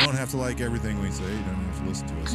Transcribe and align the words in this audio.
You 0.00 0.06
don't 0.06 0.16
have 0.16 0.30
to 0.30 0.38
like 0.38 0.62
everything 0.62 0.98
we 1.02 1.10
say. 1.10 1.24
You 1.24 1.30
don't 1.30 1.56
have 1.56 1.78
to 1.78 1.84
listen 1.88 2.08
to 2.08 2.14
us. 2.22 2.32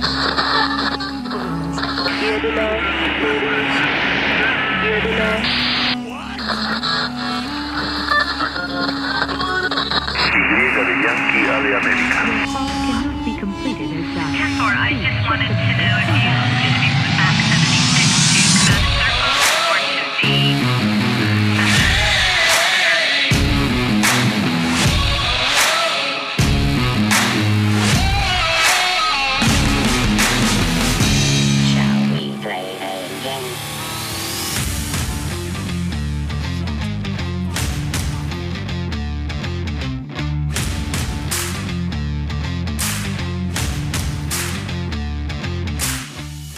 Y 10.47 10.81
de 10.85 10.93
Yankee 11.03 11.49
A 11.49 11.59
de 11.63 11.75
América. 11.75 12.44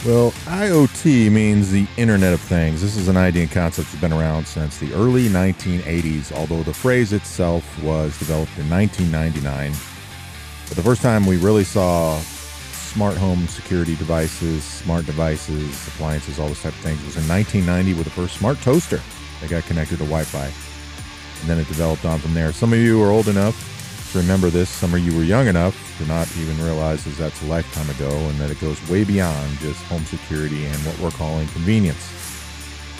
Well, 0.05 0.31
IoT 0.45 1.31
means 1.31 1.71
the 1.71 1.87
Internet 1.97 2.31
of 2.31 2.39
Things. 2.39 2.81
This 2.81 2.95
is 2.95 3.07
an 3.07 3.17
idea 3.17 3.41
and 3.41 3.51
concept 3.51 3.89
that's 3.89 3.99
been 3.99 4.13
around 4.13 4.47
since 4.47 4.77
the 4.77 4.93
early 4.93 5.27
1980s, 5.27 6.31
although 6.31 6.61
the 6.61 6.73
phrase 6.73 7.13
itself 7.13 7.63
was 7.83 8.17
developed 8.19 8.55
in 8.59 8.69
1999. 8.69 9.73
But 10.67 10.77
the 10.77 10.83
first 10.83 11.01
time 11.01 11.25
we 11.25 11.37
really 11.37 11.63
saw 11.63 12.19
smart 12.19 13.17
home 13.17 13.47
security 13.47 13.95
devices, 13.95 14.63
smart 14.63 15.07
devices, 15.07 15.87
appliances, 15.87 16.39
all 16.39 16.47
this 16.47 16.61
type 16.61 16.73
of 16.73 16.79
things 16.79 17.03
was 17.03 17.17
in 17.17 17.27
1990 17.27 17.95
with 17.95 18.03
the 18.03 18.11
first 18.11 18.37
smart 18.37 18.61
toaster 18.61 19.01
that 19.41 19.49
got 19.49 19.63
connected 19.63 19.97
to 19.97 20.05
Wi 20.05 20.23
Fi. 20.23 20.45
And 21.41 21.49
then 21.49 21.57
it 21.57 21.67
developed 21.67 22.05
on 22.05 22.19
from 22.19 22.35
there. 22.35 22.53
Some 22.53 22.71
of 22.71 22.79
you 22.79 23.03
are 23.03 23.09
old 23.09 23.27
enough 23.27 24.11
to 24.13 24.19
remember 24.19 24.51
this. 24.51 24.69
Some 24.69 24.93
of 24.93 24.99
you 24.99 25.17
were 25.17 25.23
young 25.23 25.47
enough 25.47 25.86
to 25.97 26.05
not 26.05 26.27
even 26.37 26.57
realize 26.63 27.03
that 27.03 27.15
that's 27.17 27.41
a 27.43 27.45
lifetime 27.45 27.89
ago 27.89 28.09
and 28.09 28.39
that 28.39 28.49
it 28.51 28.59
goes 28.61 28.77
way 28.89 29.03
beyond 29.03 29.57
just 29.59 29.81
home 29.85 30.03
security 30.05 30.65
and 30.65 30.77
what 30.85 30.97
we're 30.99 31.11
calling 31.11 31.47
convenience. 31.49 32.01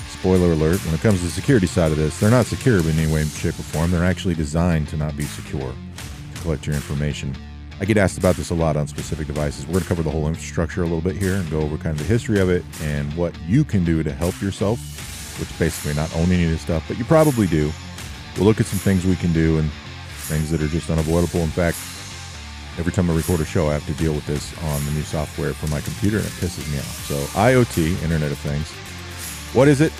Spoiler 0.09 0.53
alert, 0.53 0.83
when 0.85 0.95
it 0.95 1.01
comes 1.01 1.19
to 1.19 1.25
the 1.25 1.31
security 1.31 1.67
side 1.67 1.91
of 1.91 1.97
this, 1.97 2.19
they're 2.19 2.31
not 2.31 2.47
secure 2.47 2.79
in 2.79 2.99
any 2.99 3.11
way, 3.11 3.23
shape, 3.25 3.59
or 3.59 3.63
form. 3.63 3.91
They're 3.91 4.03
actually 4.03 4.33
designed 4.33 4.87
to 4.89 4.97
not 4.97 5.15
be 5.15 5.23
secure, 5.23 5.71
to 6.33 6.41
collect 6.41 6.65
your 6.65 6.75
information. 6.75 7.35
I 7.79 7.85
get 7.85 7.97
asked 7.97 8.17
about 8.17 8.35
this 8.35 8.49
a 8.49 8.55
lot 8.55 8.75
on 8.75 8.87
specific 8.87 9.27
devices. 9.27 9.67
We're 9.67 9.73
going 9.73 9.83
to 9.83 9.89
cover 9.89 10.03
the 10.03 10.09
whole 10.09 10.27
infrastructure 10.27 10.81
a 10.81 10.85
little 10.85 11.01
bit 11.01 11.15
here 11.15 11.35
and 11.35 11.47
go 11.51 11.61
over 11.61 11.77
kind 11.77 11.91
of 11.91 11.99
the 11.99 12.11
history 12.11 12.39
of 12.39 12.49
it 12.49 12.65
and 12.81 13.13
what 13.13 13.39
you 13.45 13.63
can 13.63 13.85
do 13.85 14.01
to 14.01 14.11
help 14.11 14.41
yourself, 14.41 14.79
which 15.39 15.59
basically 15.59 15.93
not 15.93 16.13
own 16.15 16.31
any 16.31 16.45
of 16.45 16.49
this 16.49 16.61
stuff, 16.61 16.83
but 16.87 16.97
you 16.97 17.05
probably 17.05 17.45
do. 17.45 17.71
We'll 18.35 18.45
look 18.45 18.59
at 18.59 18.65
some 18.65 18.79
things 18.79 19.05
we 19.05 19.15
can 19.15 19.31
do 19.33 19.59
and 19.59 19.69
things 20.25 20.49
that 20.49 20.61
are 20.63 20.67
just 20.67 20.89
unavoidable. 20.89 21.41
In 21.41 21.49
fact, 21.49 21.77
every 22.77 22.91
time 22.91 23.09
I 23.09 23.15
record 23.15 23.39
a 23.39 23.45
show, 23.45 23.69
I 23.69 23.73
have 23.73 23.85
to 23.87 23.93
deal 23.93 24.13
with 24.13 24.25
this 24.25 24.57
on 24.63 24.85
the 24.85 24.91
new 24.91 25.01
software 25.01 25.53
for 25.53 25.67
my 25.67 25.81
computer, 25.81 26.17
and 26.17 26.25
it 26.25 26.33
pisses 26.33 26.71
me 26.71 26.79
off. 26.79 27.05
So, 27.05 27.15
IoT, 27.39 28.01
Internet 28.03 28.31
of 28.31 28.37
Things. 28.39 28.71
What 29.55 29.67
is 29.67 29.81
it? 29.81 29.91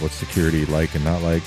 What's 0.00 0.14
security 0.14 0.66
like 0.66 0.94
and 0.94 1.04
not 1.04 1.22
like? 1.22 1.42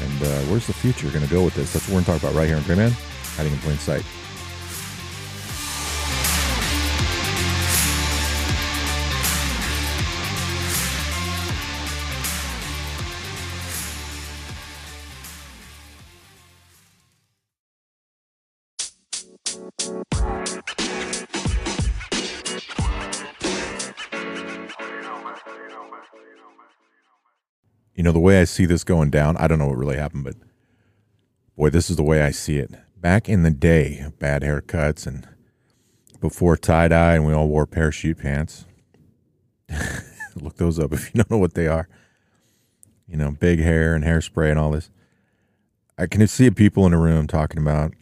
And 0.00 0.22
uh, 0.22 0.40
where's 0.42 0.66
the 0.66 0.72
future 0.72 1.08
going 1.10 1.24
to 1.24 1.30
go 1.30 1.44
with 1.44 1.54
this? 1.54 1.72
That's 1.72 1.86
what 1.88 1.94
we're 1.94 2.02
going 2.02 2.04
to 2.04 2.12
talk 2.12 2.22
about 2.22 2.38
right 2.38 2.48
here 2.48 2.56
on 2.56 2.62
Grayman, 2.62 2.92
hiding 3.36 3.52
in 3.52 3.58
plain 3.58 3.78
sight. 3.78 4.04
You 27.98 28.04
know, 28.04 28.12
the 28.12 28.20
way 28.20 28.40
I 28.40 28.44
see 28.44 28.64
this 28.64 28.84
going 28.84 29.10
down, 29.10 29.36
I 29.38 29.48
don't 29.48 29.58
know 29.58 29.66
what 29.66 29.76
really 29.76 29.96
happened, 29.96 30.22
but 30.22 30.36
boy, 31.56 31.70
this 31.70 31.90
is 31.90 31.96
the 31.96 32.04
way 32.04 32.22
I 32.22 32.30
see 32.30 32.58
it. 32.58 32.70
Back 32.96 33.28
in 33.28 33.42
the 33.42 33.50
day, 33.50 34.06
bad 34.20 34.42
haircuts 34.42 35.04
and 35.04 35.26
before 36.20 36.56
tie 36.56 36.86
dye, 36.86 37.16
and 37.16 37.26
we 37.26 37.32
all 37.32 37.48
wore 37.48 37.66
parachute 37.66 38.18
pants. 38.18 38.66
Look 40.36 40.58
those 40.58 40.78
up 40.78 40.92
if 40.92 41.06
you 41.06 41.10
don't 41.16 41.28
know 41.28 41.38
what 41.38 41.54
they 41.54 41.66
are. 41.66 41.88
You 43.08 43.16
know, 43.16 43.32
big 43.32 43.58
hair 43.58 43.96
and 43.96 44.04
hairspray 44.04 44.48
and 44.48 44.60
all 44.60 44.70
this. 44.70 44.90
I 45.98 46.06
can 46.06 46.24
see 46.28 46.52
people 46.52 46.86
in 46.86 46.92
a 46.92 47.00
room 47.00 47.26
talking 47.26 47.60
about 47.60 47.94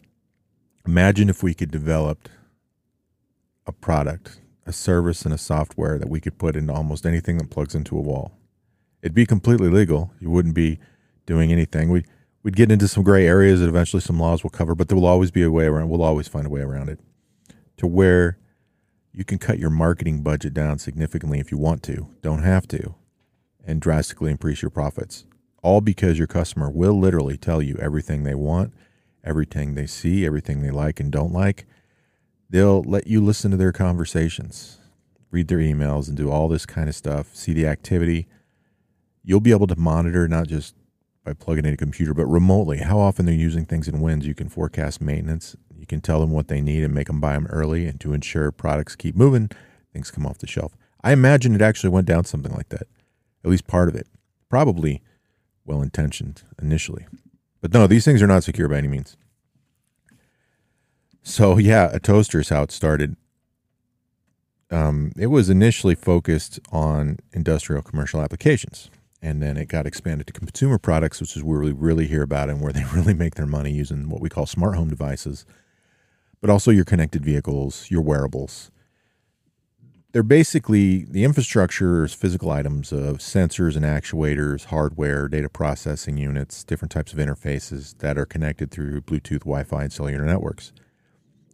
imagine 0.87 1.31
if 1.31 1.43
we 1.43 1.55
could 1.55 1.71
develop 1.71 2.29
a 3.67 3.73
product, 3.73 4.43
a 4.67 4.75
service, 4.75 5.23
and 5.23 5.33
a 5.33 5.39
software 5.39 5.99
that 5.99 6.11
we 6.11 6.21
could 6.21 6.37
put 6.37 6.55
into 6.55 6.75
almost 6.75 7.07
anything 7.07 7.39
that 7.39 7.49
plugs 7.49 7.75
into 7.75 7.97
a 7.97 8.03
wall 8.03 8.37
it'd 9.07 9.15
be 9.15 9.25
completely 9.25 9.69
legal. 9.69 10.11
You 10.19 10.31
wouldn't 10.31 10.57
be 10.57 10.81
doing 11.27 11.53
anything. 11.53 11.91
We 11.91 12.05
we'd 12.43 12.57
get 12.57 12.73
into 12.73 12.89
some 12.89 13.05
gray 13.05 13.27
areas 13.27 13.61
that 13.61 13.69
eventually 13.69 14.01
some 14.01 14.19
laws 14.19 14.43
will 14.43 14.51
cover, 14.51 14.75
but 14.75 14.89
there 14.89 14.97
will 14.97 15.07
always 15.07 15.31
be 15.31 15.45
a 15.45 15.51
way 15.51 15.67
around. 15.67 15.89
We'll 15.89 16.03
always 16.03 16.27
find 16.27 16.45
a 16.45 16.51
way 16.51 16.61
around 16.61 16.89
it 16.89 16.99
to 17.77 17.87
where 17.87 18.39
you 19.13 19.25
can 19.25 19.39
cut 19.39 19.61
your 19.61 19.71
marketing 19.71 20.23
budget 20.23 20.53
down 20.53 20.79
significantly 20.79 21.39
if 21.39 21.53
you 21.53 21.57
want 21.57 21.85
to. 21.85 22.09
Don't 22.21 22.43
have 22.43 22.67
to, 22.69 22.97
and 23.65 23.81
drastically 23.81 24.33
increase 24.33 24.61
your 24.61 24.71
profits. 24.71 25.25
All 25.63 25.81
because 25.81 26.19
your 26.19 26.27
customer 26.27 26.69
will 26.69 26.99
literally 26.99 27.37
tell 27.37 27.63
you 27.63 27.77
everything 27.77 28.25
they 28.25 28.35
want, 28.35 28.75
everything 29.23 29.75
they 29.75 29.87
see, 29.87 30.27
everything 30.27 30.63
they 30.63 30.71
like 30.71 30.99
and 30.99 31.13
don't 31.13 31.33
like. 31.33 31.65
They'll 32.51 32.83
let 32.83 33.07
you 33.07 33.21
listen 33.21 33.53
to 33.53 33.57
their 33.57 33.73
conversations, 33.73 34.79
read 35.31 35.47
their 35.47 35.59
emails, 35.59 36.09
and 36.09 36.17
do 36.17 36.29
all 36.29 36.49
this 36.49 36.67
kind 36.67 36.89
of 36.89 36.95
stuff. 36.97 37.35
See 37.35 37.53
the 37.53 37.67
activity 37.69 38.27
you'll 39.27 39.41
be 39.41 39.51
able 39.51 39.67
to 39.67 39.77
monitor 39.77 40.27
not 40.29 40.47
just 40.47 40.75
by 41.25 41.33
plugging 41.35 41.67
in 41.67 41.75
a 41.75 41.77
computer, 41.77 42.15
but 42.15 42.27
remotely 42.27 42.79
how 42.79 42.99
often 42.99 43.27
they're 43.27 43.35
using 43.35 43.67
things 43.67 43.89
in 43.89 44.01
wins. 44.01 44.27
You 44.27 44.35
can 44.35 44.49
forecast 44.49 45.01
maintenance. 45.01 45.57
You 45.77 45.85
can 45.85 46.01
tell 46.01 46.21
them 46.21 46.31
what 46.31 46.47
they 46.47 46.61
need 46.61 46.85
and 46.85 46.95
make 46.95 47.09
them 47.09 47.21
buy 47.21 47.33
them 47.35 47.49
early, 47.49 47.87
and 47.87 48.01
to 48.01 48.15
ensure 48.15 48.53
products 48.53 48.95
keep 48.95 49.17
moving, 49.17 49.51
things 49.93 50.13
come 50.13 50.25
off 50.25 50.39
the 50.39 50.47
shelf. 50.47 50.77
I 51.03 51.13
imagine 51.13 51.55
it 51.55 51.61
actually 51.61 51.91
went 51.91 52.07
down 52.07 52.25
something 52.25 52.55
like 52.55 52.69
that, 52.71 52.87
at 53.45 53.51
least 53.51 53.67
part 53.67 53.89
of 53.89 53.97
it. 53.97 54.07
Probably 54.49 55.03
well 55.65 55.83
intentioned 55.83 56.45
initially, 56.63 57.07
but 57.61 57.75
no, 57.75 57.89
these 57.89 58.05
things 58.05 58.23
are 58.23 58.29
not 58.29 58.45
secure 58.45 58.69
by 58.69 58.79
any 58.79 58.89
means. 58.89 59.17
So 61.23 61.59
yeah, 61.59 61.91
a 61.93 61.99
toaster 61.99 62.39
is 62.39 62.51
how 62.51 62.63
it 62.63 62.71
started. 62.71 63.17
Um, 64.71 65.13
it 65.19 65.27
was 65.27 65.51
initially 65.51 65.97
focused 65.97 66.61
on 66.71 67.19
industrial 67.33 67.83
commercial 67.83 68.21
applications 68.21 68.91
and 69.27 69.43
then 69.43 69.57
it 69.57 69.67
got 69.67 69.89
expanded 69.89 70.25
to 70.29 70.33
consumer 70.33 70.79
products, 70.79 71.21
which 71.21 71.37
is 71.37 71.43
where 71.43 71.59
we 71.59 71.73
really 71.73 72.07
hear 72.07 72.23
about 72.23 72.49
and 72.49 72.61
where 72.61 72.73
they 72.73 72.85
really 72.95 73.13
make 73.13 73.35
their 73.35 73.47
money 73.47 73.73
using 73.73 74.09
what 74.09 74.21
we 74.21 74.29
call 74.29 74.47
smart 74.47 74.77
home 74.77 74.89
devices, 74.89 75.45
but 76.41 76.49
also 76.49 76.71
your 76.71 76.85
connected 76.85 77.25
vehicles, 77.25 77.91
your 77.91 78.03
wearables. 78.03 78.71
They're 80.13 80.23
basically 80.23 81.05
the 81.05 81.25
infrastructure 81.25 82.05
is 82.05 82.15
physical 82.15 82.53
items 82.53 82.93
of 82.93 83.19
sensors 83.19 83.75
and 83.75 83.85
actuators, 83.85 84.67
hardware, 84.67 85.29
data 85.29 85.49
processing 85.49 86.17
units, 86.17 86.63
different 86.63 86.93
types 86.93 87.13
of 87.13 87.19
interfaces 87.19 87.99
that 87.99 88.17
are 88.17 88.27
connected 88.27 88.71
through 88.71 89.01
Bluetooth, 89.01 89.41
Wi 89.41 89.65
Fi, 89.65 89.83
and 89.83 89.93
cellular 89.93 90.25
networks 90.25 90.73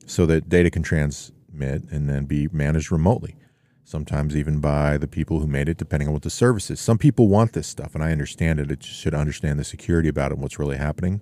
so 0.06 0.26
that 0.26 0.50
data 0.50 0.70
can 0.70 0.82
transmit 0.82 1.84
and 1.90 2.08
then 2.08 2.26
be 2.26 2.48
managed 2.52 2.92
remotely 2.92 3.36
sometimes 3.84 4.36
even 4.36 4.60
by 4.60 4.96
the 4.96 5.06
people 5.06 5.40
who 5.40 5.46
made 5.46 5.68
it, 5.68 5.76
depending 5.76 6.08
on 6.08 6.14
what 6.14 6.22
the 6.22 6.30
service 6.30 6.70
is. 6.70 6.80
Some 6.80 6.98
people 6.98 7.28
want 7.28 7.52
this 7.52 7.66
stuff, 7.66 7.94
and 7.94 8.02
I 8.02 8.12
understand 8.12 8.60
it. 8.60 8.70
It 8.70 8.82
should 8.82 9.14
understand 9.14 9.58
the 9.58 9.64
security 9.64 10.08
about 10.08 10.30
it 10.30 10.34
and 10.34 10.42
what's 10.42 10.58
really 10.58 10.76
happening. 10.76 11.20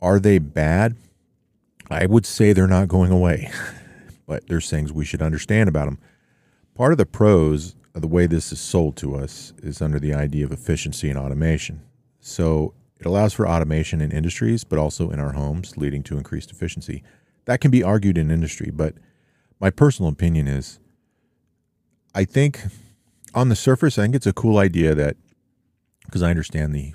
Are 0.00 0.20
they 0.20 0.38
bad? 0.38 0.96
I 1.90 2.06
would 2.06 2.26
say 2.26 2.52
they're 2.52 2.66
not 2.66 2.88
going 2.88 3.10
away, 3.10 3.50
but 4.26 4.46
there's 4.48 4.68
things 4.68 4.92
we 4.92 5.04
should 5.04 5.22
understand 5.22 5.68
about 5.68 5.86
them. 5.86 5.98
Part 6.74 6.92
of 6.92 6.98
the 6.98 7.06
pros 7.06 7.74
of 7.94 8.02
the 8.02 8.08
way 8.08 8.26
this 8.26 8.52
is 8.52 8.60
sold 8.60 8.96
to 8.96 9.16
us 9.16 9.52
is 9.62 9.82
under 9.82 9.98
the 9.98 10.14
idea 10.14 10.44
of 10.44 10.52
efficiency 10.52 11.08
and 11.08 11.18
automation. 11.18 11.82
So 12.20 12.74
it 13.00 13.06
allows 13.06 13.32
for 13.32 13.48
automation 13.48 14.00
in 14.00 14.12
industries, 14.12 14.64
but 14.64 14.78
also 14.78 15.10
in 15.10 15.18
our 15.18 15.32
homes, 15.32 15.76
leading 15.76 16.02
to 16.04 16.16
increased 16.16 16.50
efficiency. 16.50 17.02
That 17.46 17.60
can 17.60 17.70
be 17.70 17.82
argued 17.82 18.18
in 18.18 18.30
industry, 18.30 18.70
but 18.70 18.94
my 19.60 19.70
personal 19.70 20.10
opinion 20.10 20.46
is 20.46 20.78
I 22.14 22.24
think 22.24 22.62
on 23.34 23.48
the 23.48 23.56
surface, 23.56 23.98
I 23.98 24.02
think 24.02 24.14
it's 24.14 24.26
a 24.26 24.32
cool 24.32 24.58
idea 24.58 24.94
that 24.94 25.16
because 26.06 26.22
I 26.22 26.30
understand 26.30 26.74
the 26.74 26.94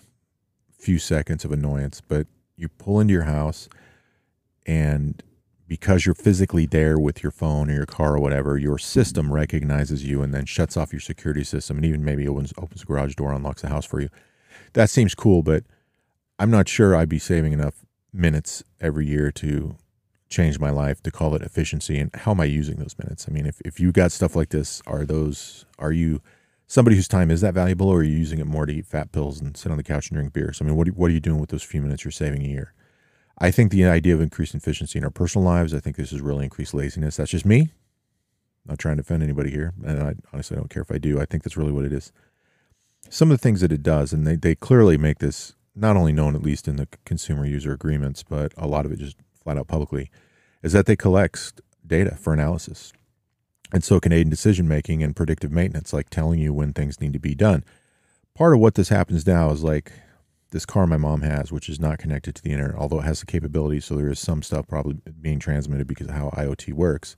few 0.78 1.00
seconds 1.00 1.46
of 1.46 1.52
annoyance, 1.52 2.02
but 2.02 2.28
you 2.56 2.68
pull 2.68 3.00
into 3.00 3.14
your 3.14 3.24
house 3.24 3.70
and 4.66 5.22
because 5.68 6.06
you're 6.06 6.16
physically 6.16 6.66
there 6.66 7.00
with 7.00 7.24
your 7.24 7.32
phone 7.32 7.70
or 7.70 7.74
your 7.74 7.86
car 7.86 8.16
or 8.16 8.20
whatever, 8.20 8.58
your 8.58 8.78
system 8.78 9.32
recognizes 9.32 10.04
you 10.04 10.22
and 10.22 10.34
then 10.34 10.46
shuts 10.46 10.76
off 10.76 10.92
your 10.92 11.00
security 11.00 11.44
system 11.44 11.78
and 11.78 11.86
even 11.86 12.04
maybe 12.04 12.28
opens 12.28 12.54
opens 12.58 12.82
the 12.82 12.88
garage 12.88 13.16
door, 13.16 13.32
unlocks 13.32 13.62
the 13.62 13.70
house 13.70 13.86
for 13.86 14.02
you. 14.02 14.10
That 14.74 14.90
seems 14.90 15.16
cool, 15.16 15.42
but 15.42 15.64
I'm 16.38 16.52
not 16.52 16.68
sure 16.68 16.96
I'd 16.96 17.10
be 17.10 17.20
saving 17.20 17.54
enough 17.54 17.86
minutes 18.12 18.64
every 18.82 19.08
year 19.08 19.32
to 19.32 19.76
change 20.34 20.60
my 20.60 20.70
life 20.70 21.02
to 21.04 21.12
call 21.12 21.36
it 21.36 21.42
efficiency. 21.42 22.00
And 22.00 22.14
how 22.16 22.32
am 22.32 22.42
I 22.42 22.46
using 22.46 22.78
those 22.78 22.96
minutes? 22.98 23.28
I 23.30 23.32
mean, 23.32 23.46
if, 23.46 23.62
if 23.62 23.80
you 23.80 23.92
got 23.92 24.12
stuff 24.12 24.36
like 24.36 24.50
this, 24.50 24.82
are 24.86 25.06
those 25.06 25.66
are 25.80 25.92
you 25.92 26.22
somebody 26.68 26.96
whose 26.96 27.08
time 27.08 27.30
is 27.30 27.42
that 27.42 27.54
valuable, 27.54 27.88
or 27.88 28.00
are 28.00 28.04
you 28.04 28.18
using 28.18 28.40
it 28.40 28.48
more 28.48 28.66
to 28.66 28.74
eat 28.74 28.88
fat 28.88 29.12
pills 29.12 29.40
and 29.40 29.56
sit 29.56 29.72
on 29.72 29.78
the 29.78 29.84
couch 29.84 30.10
and 30.10 30.18
drink 30.18 30.34
beers? 30.34 30.60
I 30.60 30.66
mean, 30.66 30.76
what, 30.76 30.88
what 30.90 31.12
are 31.12 31.14
you 31.14 31.20
doing 31.20 31.40
with 31.40 31.52
those 31.52 31.64
few 31.64 31.82
minutes 31.82 32.04
you're 32.04 32.12
saving 32.12 32.44
a 32.44 32.50
year? 32.50 32.74
I 33.38 33.52
think 33.52 33.72
the 33.72 33.86
idea 33.86 34.16
of 34.16 34.22
increased 34.22 34.56
efficiency 34.56 34.98
in 34.98 35.04
our 35.04 35.12
personal 35.12 35.46
lives, 35.46 35.74
I 35.74 35.80
think 35.80 35.96
this 35.96 36.14
is 36.14 36.22
really 36.22 36.46
increased 36.46 36.74
laziness. 36.74 37.18
That's 37.18 37.32
just 37.32 37.46
me. 37.46 37.62
I'm 37.62 38.70
Not 38.70 38.80
trying 38.80 38.98
to 38.98 39.02
offend 39.02 39.24
anybody 39.24 39.52
here. 39.52 39.74
And 39.86 40.02
I 40.02 40.16
honestly 40.32 40.56
don't 40.56 40.70
care 40.70 40.84
if 40.84 40.92
I 40.92 40.98
do. 40.98 41.20
I 41.20 41.26
think 41.26 41.44
that's 41.44 41.58
really 41.58 41.72
what 41.72 41.86
it 41.86 41.94
is. 41.94 42.12
Some 43.10 43.32
of 43.32 43.38
the 43.38 43.42
things 43.42 43.62
that 43.62 43.72
it 43.72 43.84
does, 43.84 44.14
and 44.14 44.26
they, 44.26 44.36
they 44.36 44.56
clearly 44.56 44.98
make 44.98 45.20
this 45.20 45.56
not 45.76 45.98
only 45.98 46.14
known, 46.14 46.36
at 46.36 46.44
least 46.44 46.68
in 46.68 46.78
the 46.78 46.88
consumer 47.06 47.46
user 47.46 47.74
agreements, 47.74 48.24
but 48.24 48.54
a 48.58 48.68
lot 48.68 48.86
of 48.86 48.92
it 48.92 49.00
just 49.00 49.18
flat 49.44 49.58
out 49.58 49.68
publicly, 49.68 50.10
is 50.64 50.72
that 50.72 50.86
they 50.86 50.96
collect 50.96 51.62
data 51.86 52.16
for 52.16 52.34
analysis. 52.34 52.94
And 53.72 53.84
so 53.84 54.00
can 54.00 54.14
aid 54.14 54.22
in 54.22 54.30
decision 54.30 54.68
making 54.68 55.04
and 55.04 55.16
predictive 55.16 55.52
maintenance, 55.52 55.94
like 55.94 56.10
telling 56.10 56.40
you 56.40 56.54
when 56.54 56.74
things 56.74 57.02
need 57.02 57.14
to 57.14 57.20
be 57.20 57.36
done. 57.36 57.64
Part 58.36 58.54
of 58.54 58.60
what 58.60 58.76
this 58.76 58.90
happens 58.90 59.28
now 59.28 59.52
is 59.52 59.64
like 59.64 59.92
this 60.52 60.66
car 60.66 60.88
my 60.88 60.98
mom 60.98 61.22
has, 61.22 61.52
which 61.52 61.68
is 61.68 61.80
not 61.80 61.98
connected 61.98 62.36
to 62.36 62.42
the 62.42 62.52
internet, 62.52 62.76
although 62.76 63.00
it 63.00 63.06
has 63.06 63.20
the 63.20 63.26
capability, 63.26 63.80
so 63.80 63.96
there 63.96 64.10
is 64.10 64.20
some 64.20 64.42
stuff 64.42 64.68
probably 64.68 65.00
being 65.20 65.40
transmitted 65.40 65.88
because 65.88 66.08
of 66.08 66.14
how 66.14 66.30
IoT 66.30 66.74
works, 66.74 67.16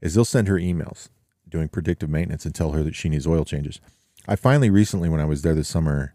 is 0.00 0.14
they'll 0.14 0.24
send 0.24 0.48
her 0.48 0.56
emails 0.56 1.08
doing 1.48 1.68
predictive 1.68 2.10
maintenance 2.10 2.44
and 2.44 2.54
tell 2.54 2.72
her 2.72 2.82
that 2.82 2.96
she 2.96 3.08
needs 3.08 3.26
oil 3.26 3.44
changes. 3.44 3.80
I 4.28 4.34
finally 4.34 4.68
recently, 4.68 5.08
when 5.08 5.20
I 5.20 5.24
was 5.24 5.42
there 5.42 5.54
this 5.54 5.68
summer, 5.68 6.12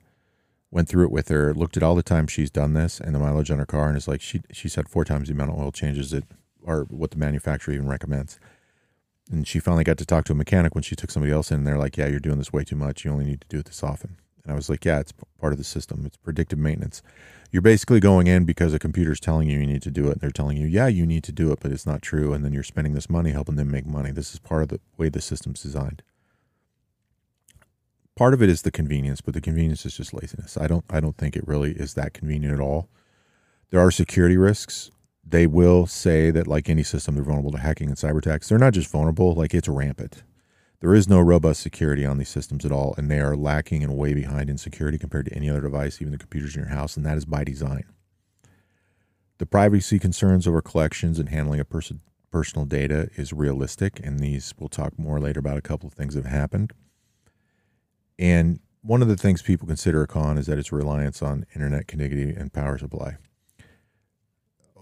went 0.69 0.89
through 0.89 1.05
it 1.05 1.11
with 1.11 1.29
her, 1.29 1.53
looked 1.53 1.77
at 1.77 1.83
all 1.83 1.95
the 1.95 2.03
time 2.03 2.27
she's 2.27 2.49
done 2.49 2.73
this 2.73 2.99
and 2.99 3.15
the 3.15 3.19
mileage 3.19 3.51
on 3.51 3.59
her 3.59 3.65
car, 3.65 3.87
and 3.87 3.97
it's 3.97 4.07
like 4.07 4.21
she 4.21 4.41
she 4.51 4.67
said 4.67 4.89
four 4.89 5.05
times 5.05 5.29
the 5.29 5.33
amount 5.33 5.51
of 5.51 5.59
oil 5.59 5.71
changes 5.71 6.11
that 6.11 6.25
are 6.65 6.83
what 6.85 7.11
the 7.11 7.17
manufacturer 7.17 7.73
even 7.73 7.87
recommends. 7.87 8.39
And 9.31 9.47
she 9.47 9.59
finally 9.59 9.83
got 9.83 9.97
to 9.99 10.05
talk 10.05 10.25
to 10.25 10.33
a 10.33 10.35
mechanic 10.35 10.75
when 10.75 10.83
she 10.83 10.95
took 10.95 11.11
somebody 11.11 11.31
else 11.31 11.51
in, 11.51 11.59
and 11.59 11.67
they're 11.67 11.77
like, 11.77 11.97
"Yeah, 11.97 12.07
you're 12.07 12.19
doing 12.19 12.37
this 12.37 12.53
way 12.53 12.63
too 12.63 12.75
much. 12.75 13.05
You 13.05 13.11
only 13.11 13.25
need 13.25 13.41
to 13.41 13.47
do 13.47 13.59
it 13.59 13.65
this 13.65 13.83
often." 13.83 14.17
And 14.43 14.51
I 14.51 14.55
was 14.55 14.69
like, 14.69 14.83
"Yeah, 14.83 14.99
it's 14.99 15.13
part 15.39 15.53
of 15.53 15.57
the 15.57 15.63
system. 15.63 16.03
It's 16.05 16.17
predictive 16.17 16.59
maintenance. 16.59 17.01
You're 17.51 17.61
basically 17.61 17.99
going 17.99 18.27
in 18.27 18.45
because 18.45 18.73
a 18.73 18.79
computer's 18.79 19.19
telling 19.19 19.49
you 19.49 19.59
you 19.59 19.67
need 19.67 19.81
to 19.81 19.91
do 19.91 20.07
it. 20.07 20.13
And 20.13 20.21
they're 20.21 20.31
telling 20.31 20.55
you, 20.55 20.65
yeah, 20.67 20.87
you 20.87 21.05
need 21.05 21.23
to 21.25 21.33
do 21.33 21.51
it, 21.51 21.59
but 21.59 21.71
it's 21.71 21.85
not 21.85 22.01
true. 22.01 22.31
And 22.31 22.45
then 22.45 22.53
you're 22.53 22.63
spending 22.63 22.93
this 22.93 23.09
money 23.09 23.31
helping 23.31 23.57
them 23.57 23.69
make 23.69 23.85
money. 23.85 24.11
This 24.11 24.33
is 24.33 24.39
part 24.39 24.63
of 24.63 24.69
the 24.69 24.79
way 24.97 25.09
the 25.09 25.21
system's 25.21 25.61
designed. 25.61 26.01
Part 28.15 28.33
of 28.33 28.41
it 28.41 28.49
is 28.49 28.61
the 28.61 28.71
convenience, 28.71 29.19
but 29.19 29.33
the 29.33 29.41
convenience 29.41 29.85
is 29.85 29.97
just 29.97 30.13
laziness. 30.13 30.57
I 30.57 30.67
don't 30.67 30.85
I 30.89 30.99
don't 30.99 31.17
think 31.17 31.35
it 31.35 31.47
really 31.47 31.71
is 31.71 31.93
that 31.95 32.13
convenient 32.13 32.53
at 32.53 32.59
all. 32.61 32.89
There 33.69 33.79
are 33.79 33.91
security 33.91 34.37
risks. 34.37 34.91
They 35.23 35.47
will 35.47 35.85
say 35.85 36.31
that 36.31 36.47
like 36.47 36.69
any 36.69 36.83
system, 36.83 37.15
they're 37.15 37.23
vulnerable 37.23 37.51
to 37.51 37.59
hacking 37.59 37.87
and 37.87 37.97
cyber 37.97 38.17
attacks. 38.17 38.49
They're 38.49 38.57
not 38.57 38.73
just 38.73 38.89
vulnerable, 38.89 39.33
like 39.33 39.53
it's 39.53 39.67
rampant. 39.67 40.23
There 40.79 40.95
is 40.95 41.07
no 41.07 41.19
robust 41.19 41.61
security 41.61 42.05
on 42.05 42.17
these 42.17 42.29
systems 42.29 42.65
at 42.65 42.71
all, 42.71 42.95
and 42.97 43.09
they 43.09 43.19
are 43.19 43.35
lacking 43.35 43.83
and 43.83 43.95
way 43.95 44.15
behind 44.15 44.49
in 44.49 44.57
security 44.57 44.97
compared 44.97 45.27
to 45.27 45.33
any 45.33 45.47
other 45.47 45.61
device, 45.61 46.01
even 46.01 46.11
the 46.11 46.17
computers 46.17 46.55
in 46.55 46.61
your 46.61 46.71
house, 46.71 46.97
and 46.97 47.05
that 47.05 47.17
is 47.17 47.25
by 47.25 47.43
design. 47.43 47.83
The 49.37 49.45
privacy 49.45 49.99
concerns 49.99 50.47
over 50.47 50.61
collections 50.61 51.19
and 51.19 51.29
handling 51.29 51.59
of 51.59 51.69
person, 51.69 52.01
personal 52.31 52.65
data 52.65 53.09
is 53.15 53.31
realistic, 53.31 53.99
and 54.03 54.19
these 54.19 54.55
we'll 54.57 54.69
talk 54.69 54.97
more 54.97 55.19
later 55.19 55.39
about 55.39 55.57
a 55.57 55.61
couple 55.61 55.87
of 55.87 55.93
things 55.93 56.15
that 56.15 56.25
have 56.25 56.33
happened. 56.33 56.73
And 58.17 58.59
one 58.81 59.03
of 59.03 59.07
the 59.07 59.17
things 59.17 59.43
people 59.43 59.67
consider 59.67 60.01
a 60.01 60.07
con 60.07 60.39
is 60.39 60.47
that 60.47 60.57
its 60.57 60.71
reliance 60.71 61.21
on 61.21 61.45
internet 61.55 61.85
connectivity 61.85 62.35
and 62.39 62.51
power 62.51 62.79
supply. 62.79 63.17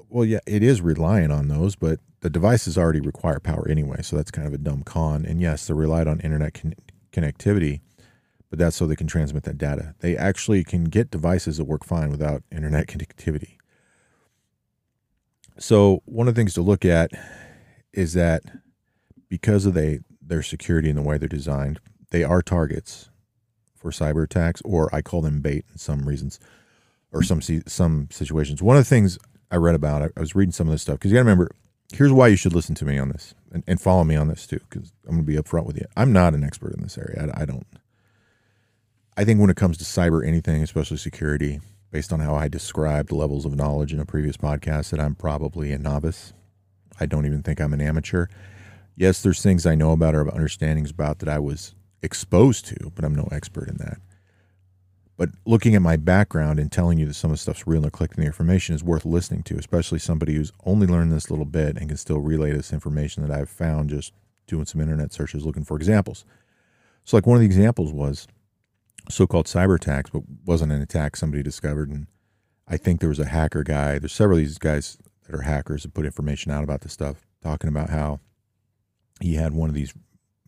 Well, 0.09 0.25
yeah, 0.25 0.39
it 0.47 0.63
is 0.63 0.81
reliant 0.81 1.31
on 1.31 1.47
those, 1.47 1.75
but 1.75 1.99
the 2.21 2.29
devices 2.29 2.77
already 2.77 2.99
require 2.99 3.39
power 3.39 3.67
anyway, 3.69 4.01
so 4.01 4.15
that's 4.15 4.31
kind 4.31 4.47
of 4.47 4.53
a 4.53 4.57
dumb 4.57 4.83
con. 4.83 5.23
And 5.25 5.39
yes, 5.39 5.67
they're 5.67 5.75
relied 5.75 6.07
on 6.07 6.19
internet 6.21 6.55
con- 6.55 6.73
connectivity, 7.13 7.81
but 8.49 8.57
that's 8.57 8.75
so 8.75 8.87
they 8.87 8.95
can 8.95 9.07
transmit 9.07 9.43
that 9.43 9.57
data. 9.57 9.93
They 9.99 10.17
actually 10.17 10.63
can 10.63 10.85
get 10.85 11.11
devices 11.11 11.57
that 11.57 11.65
work 11.65 11.85
fine 11.85 12.09
without 12.09 12.43
internet 12.51 12.87
connectivity. 12.87 13.57
So 15.59 16.01
one 16.05 16.27
of 16.27 16.33
the 16.33 16.39
things 16.39 16.53
to 16.55 16.61
look 16.61 16.85
at 16.85 17.11
is 17.93 18.13
that 18.13 18.43
because 19.29 19.65
of 19.65 19.73
they 19.73 19.99
their 20.21 20.41
security 20.41 20.89
and 20.89 20.97
the 20.97 21.03
way 21.03 21.17
they're 21.17 21.27
designed, 21.27 21.79
they 22.11 22.23
are 22.23 22.41
targets 22.41 23.09
for 23.75 23.91
cyber 23.91 24.23
attacks, 24.23 24.61
or 24.63 24.93
I 24.93 25.01
call 25.01 25.21
them 25.21 25.41
bait 25.41 25.65
in 25.71 25.77
some 25.77 26.07
reasons, 26.07 26.39
or 27.11 27.23
some 27.23 27.41
some 27.41 28.07
situations. 28.11 28.61
One 28.61 28.77
of 28.77 28.83
the 28.83 28.89
things 28.89 29.17
I 29.51 29.57
read 29.57 29.75
about, 29.75 30.01
I, 30.01 30.09
I 30.15 30.19
was 30.19 30.35
reading 30.35 30.51
some 30.51 30.67
of 30.67 30.71
this 30.71 30.81
stuff 30.81 30.95
because 30.95 31.11
you 31.11 31.15
got 31.15 31.21
to 31.21 31.29
remember. 31.29 31.51
Here's 31.91 32.11
why 32.11 32.27
you 32.27 32.35
should 32.35 32.53
listen 32.53 32.75
to 32.75 32.85
me 32.85 32.99
on 32.99 33.09
this 33.09 33.33
and, 33.51 33.63
and 33.65 33.81
follow 33.81 34.03
me 34.03 34.15
on 34.15 34.27
this 34.27 34.45
too, 34.45 34.59
because 34.69 34.93
I'm 35.07 35.15
going 35.15 35.25
to 35.25 35.31
be 35.31 35.37
upfront 35.37 35.65
with 35.65 35.75
you. 35.75 35.85
I'm 35.97 36.13
not 36.13 36.35
an 36.35 36.43
expert 36.43 36.73
in 36.73 36.83
this 36.83 36.97
area. 36.97 37.31
I, 37.35 37.41
I 37.41 37.45
don't. 37.45 37.65
I 39.17 39.25
think 39.25 39.41
when 39.41 39.49
it 39.49 39.57
comes 39.57 39.77
to 39.79 39.83
cyber 39.83 40.25
anything, 40.25 40.61
especially 40.61 40.97
security, 40.97 41.59
based 41.91 42.13
on 42.13 42.19
how 42.19 42.35
I 42.35 42.47
described 42.47 43.11
levels 43.11 43.45
of 43.45 43.55
knowledge 43.55 43.91
in 43.91 43.99
a 43.99 44.05
previous 44.05 44.37
podcast, 44.37 44.91
that 44.91 44.99
I'm 44.99 45.15
probably 45.15 45.71
a 45.71 45.79
novice. 45.79 46.33
I 46.99 47.05
don't 47.05 47.25
even 47.25 47.41
think 47.41 47.59
I'm 47.59 47.73
an 47.73 47.81
amateur. 47.81 48.27
Yes, 48.95 49.21
there's 49.21 49.41
things 49.41 49.65
I 49.65 49.75
know 49.75 49.91
about 49.91 50.13
or 50.13 50.23
have 50.23 50.33
understandings 50.33 50.91
about 50.91 51.19
that 51.19 51.29
I 51.29 51.39
was 51.39 51.73
exposed 52.01 52.65
to, 52.67 52.91
but 52.95 53.03
I'm 53.03 53.15
no 53.15 53.27
expert 53.31 53.67
in 53.67 53.77
that. 53.77 53.97
But 55.19 55.31
looking 55.45 55.75
at 55.75 55.81
my 55.81 55.97
background 55.97 56.59
and 56.59 56.71
telling 56.71 56.97
you 56.97 57.05
that 57.05 57.13
some 57.13 57.29
of 57.29 57.33
the 57.33 57.41
stuff's 57.41 57.67
real 57.67 57.83
and 57.83 57.91
collecting 57.91 58.21
the 58.21 58.27
information 58.27 58.73
is 58.73 58.85
worth 58.85 59.03
listening 59.03 59.43
to, 59.43 59.57
especially 59.57 59.99
somebody 59.99 60.33
who's 60.33 60.53
only 60.65 60.87
learned 60.87 61.11
this 61.11 61.29
little 61.29 61.43
bit 61.43 61.77
and 61.77 61.89
can 61.89 61.97
still 61.97 62.19
relay 62.19 62.53
this 62.53 62.71
information 62.71 63.27
that 63.27 63.37
I've 63.37 63.49
found 63.49 63.89
just 63.89 64.13
doing 64.47 64.65
some 64.65 64.79
internet 64.79 65.11
searches 65.11 65.45
looking 65.45 65.65
for 65.65 65.75
examples. 65.75 66.23
So, 67.03 67.17
like 67.17 67.27
one 67.27 67.35
of 67.35 67.41
the 67.41 67.47
examples 67.47 67.91
was 67.91 68.29
so-called 69.09 69.47
cyber 69.47 69.75
attacks, 69.75 70.09
but 70.09 70.23
wasn't 70.45 70.71
an 70.71 70.81
attack 70.81 71.17
somebody 71.17 71.43
discovered. 71.43 71.89
And 71.89 72.07
I 72.65 72.77
think 72.77 73.01
there 73.01 73.09
was 73.09 73.19
a 73.19 73.25
hacker 73.25 73.63
guy. 73.63 73.99
There's 73.99 74.13
several 74.13 74.37
of 74.37 74.45
these 74.45 74.57
guys 74.57 74.97
that 75.25 75.35
are 75.35 75.41
hackers 75.41 75.83
that 75.83 75.93
put 75.93 76.05
information 76.05 76.49
out 76.53 76.63
about 76.63 76.79
this 76.79 76.93
stuff, 76.93 77.27
talking 77.43 77.67
about 77.67 77.89
how 77.89 78.21
he 79.19 79.35
had 79.35 79.51
one 79.51 79.67
of 79.67 79.75
these 79.75 79.93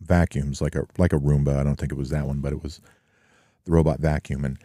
vacuums, 0.00 0.62
like 0.62 0.74
a 0.74 0.86
like 0.96 1.12
a 1.12 1.18
Roomba. 1.18 1.58
I 1.58 1.62
don't 1.62 1.76
think 1.76 1.92
it 1.92 1.98
was 1.98 2.08
that 2.08 2.26
one, 2.26 2.40
but 2.40 2.54
it 2.54 2.62
was 2.62 2.80
the 3.64 3.72
robot 3.72 4.00
vacuum, 4.00 4.44
and 4.44 4.58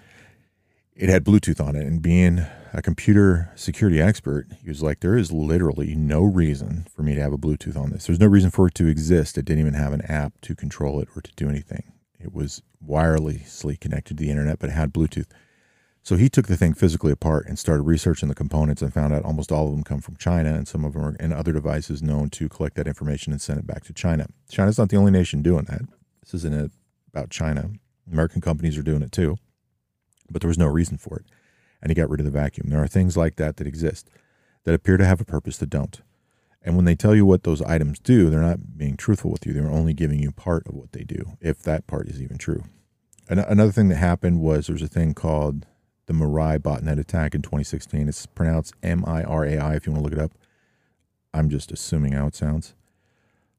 it 0.95 1.09
had 1.09 1.23
Bluetooth 1.23 1.59
on 1.59 1.75
it. 1.75 1.85
And 1.85 2.01
being 2.01 2.45
a 2.73 2.81
computer 2.81 3.51
security 3.55 4.01
expert, 4.01 4.47
he 4.61 4.69
was 4.69 4.81
like, 4.81 4.99
"There 4.99 5.17
is 5.17 5.31
literally 5.31 5.95
no 5.95 6.23
reason 6.23 6.87
for 6.93 7.03
me 7.03 7.15
to 7.15 7.21
have 7.21 7.33
a 7.33 7.37
Bluetooth 7.37 7.77
on 7.77 7.91
this. 7.91 8.07
There's 8.07 8.19
no 8.19 8.27
reason 8.27 8.51
for 8.51 8.67
it 8.67 8.75
to 8.75 8.87
exist. 8.87 9.37
It 9.37 9.45
didn't 9.45 9.61
even 9.61 9.73
have 9.75 9.93
an 9.93 10.01
app 10.01 10.41
to 10.41 10.55
control 10.55 10.99
it 10.99 11.07
or 11.15 11.21
to 11.21 11.31
do 11.35 11.49
anything. 11.49 11.83
It 12.19 12.33
was 12.33 12.61
wirelessly 12.85 13.79
connected 13.79 14.17
to 14.17 14.23
the 14.23 14.31
internet, 14.31 14.59
but 14.59 14.69
it 14.69 14.73
had 14.73 14.93
Bluetooth." 14.93 15.27
So 16.03 16.15
he 16.15 16.29
took 16.29 16.47
the 16.47 16.55
thing 16.55 16.73
physically 16.73 17.11
apart 17.11 17.47
and 17.47 17.59
started 17.59 17.83
researching 17.83 18.29
the 18.29 18.35
components 18.35 18.81
and 18.81 18.93
found 18.93 19.13
out 19.13 19.25
almost 19.25 19.51
all 19.51 19.67
of 19.67 19.73
them 19.73 19.83
come 19.83 19.99
from 19.99 20.15
China 20.15 20.53
and 20.53 20.65
some 20.65 20.85
of 20.85 20.93
them 20.93 21.03
are 21.03 21.15
in 21.15 21.33
other 21.33 21.51
devices 21.51 22.01
known 22.01 22.29
to 22.29 22.47
collect 22.47 22.77
that 22.77 22.87
information 22.87 23.33
and 23.33 23.41
send 23.41 23.59
it 23.59 23.67
back 23.67 23.83
to 23.83 23.93
China. 23.93 24.27
China's 24.49 24.77
not 24.77 24.87
the 24.87 24.95
only 24.95 25.11
nation 25.11 25.41
doing 25.41 25.65
that. 25.65 25.81
This 26.21 26.33
isn't 26.33 26.71
about 27.09 27.29
China. 27.29 27.71
American 28.11 28.41
companies 28.41 28.77
are 28.77 28.83
doing 28.83 29.01
it 29.01 29.11
too, 29.11 29.37
but 30.29 30.41
there 30.41 30.49
was 30.49 30.57
no 30.57 30.67
reason 30.67 30.97
for 30.97 31.17
it. 31.17 31.25
And 31.81 31.91
he 31.91 31.95
got 31.95 32.09
rid 32.09 32.19
of 32.19 32.25
the 32.25 32.31
vacuum. 32.31 32.69
There 32.69 32.81
are 32.81 32.87
things 32.87 33.15
like 33.15 33.35
that 33.35 33.57
that 33.57 33.67
exist 33.67 34.09
that 34.63 34.73
appear 34.73 34.97
to 34.97 35.05
have 35.05 35.21
a 35.21 35.25
purpose 35.25 35.57
that 35.57 35.69
don't. 35.69 36.01
And 36.61 36.75
when 36.75 36.85
they 36.85 36.95
tell 36.95 37.15
you 37.15 37.25
what 37.25 37.43
those 37.43 37.61
items 37.61 37.99
do, 37.99 38.29
they're 38.29 38.41
not 38.41 38.77
being 38.77 38.97
truthful 38.97 39.31
with 39.31 39.45
you. 39.45 39.53
They're 39.53 39.69
only 39.69 39.93
giving 39.93 40.19
you 40.19 40.31
part 40.31 40.67
of 40.67 40.75
what 40.75 40.91
they 40.91 41.03
do, 41.03 41.37
if 41.39 41.61
that 41.63 41.87
part 41.87 42.07
is 42.09 42.21
even 42.21 42.37
true. 42.37 42.63
An- 43.29 43.39
another 43.39 43.71
thing 43.71 43.89
that 43.89 43.97
happened 43.97 44.41
was 44.41 44.67
there's 44.67 44.81
a 44.81 44.87
thing 44.87 45.13
called 45.13 45.65
the 46.07 46.13
Mirai 46.13 46.57
botnet 46.59 46.99
attack 46.99 47.35
in 47.35 47.41
2016. 47.41 48.09
It's 48.09 48.25
pronounced 48.25 48.73
M 48.81 49.05
I 49.05 49.23
R 49.23 49.45
A 49.45 49.57
I 49.57 49.75
if 49.75 49.85
you 49.85 49.93
want 49.93 50.03
to 50.03 50.09
look 50.09 50.19
it 50.19 50.23
up. 50.23 50.33
I'm 51.33 51.49
just 51.49 51.71
assuming 51.71 52.13
how 52.13 52.27
it 52.27 52.35
sounds. 52.35 52.73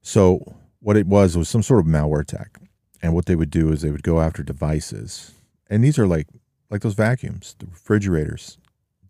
So, 0.03 0.57
what 0.81 0.97
it 0.97 1.07
was 1.07 1.37
was 1.37 1.49
some 1.49 1.63
sort 1.63 1.81
of 1.81 1.87
malware 1.87 2.21
attack. 2.21 2.59
And 3.03 3.15
what 3.15 3.27
they 3.27 3.37
would 3.37 3.51
do 3.51 3.71
is 3.71 3.83
they 3.83 3.91
would 3.91 4.03
go 4.03 4.21
after 4.21 4.43
devices. 4.43 5.33
And 5.71 5.85
these 5.85 5.99
are 5.99 6.07
like 6.07 6.27
like 6.71 6.83
those 6.83 6.95
vacuums, 6.95 7.57
the 7.59 7.67
refrigerators, 7.67 8.59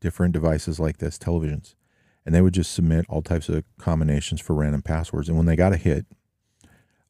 different 0.00 0.32
devices 0.32 0.78
like 0.78 0.98
this, 0.98 1.18
televisions. 1.18 1.74
And 2.24 2.34
they 2.34 2.40
would 2.40 2.54
just 2.54 2.72
submit 2.72 3.06
all 3.08 3.22
types 3.22 3.48
of 3.48 3.64
combinations 3.78 4.40
for 4.40 4.54
random 4.54 4.82
passwords. 4.82 5.28
And 5.28 5.36
when 5.36 5.46
they 5.46 5.56
got 5.56 5.72
a 5.72 5.76
hit, 5.76 6.06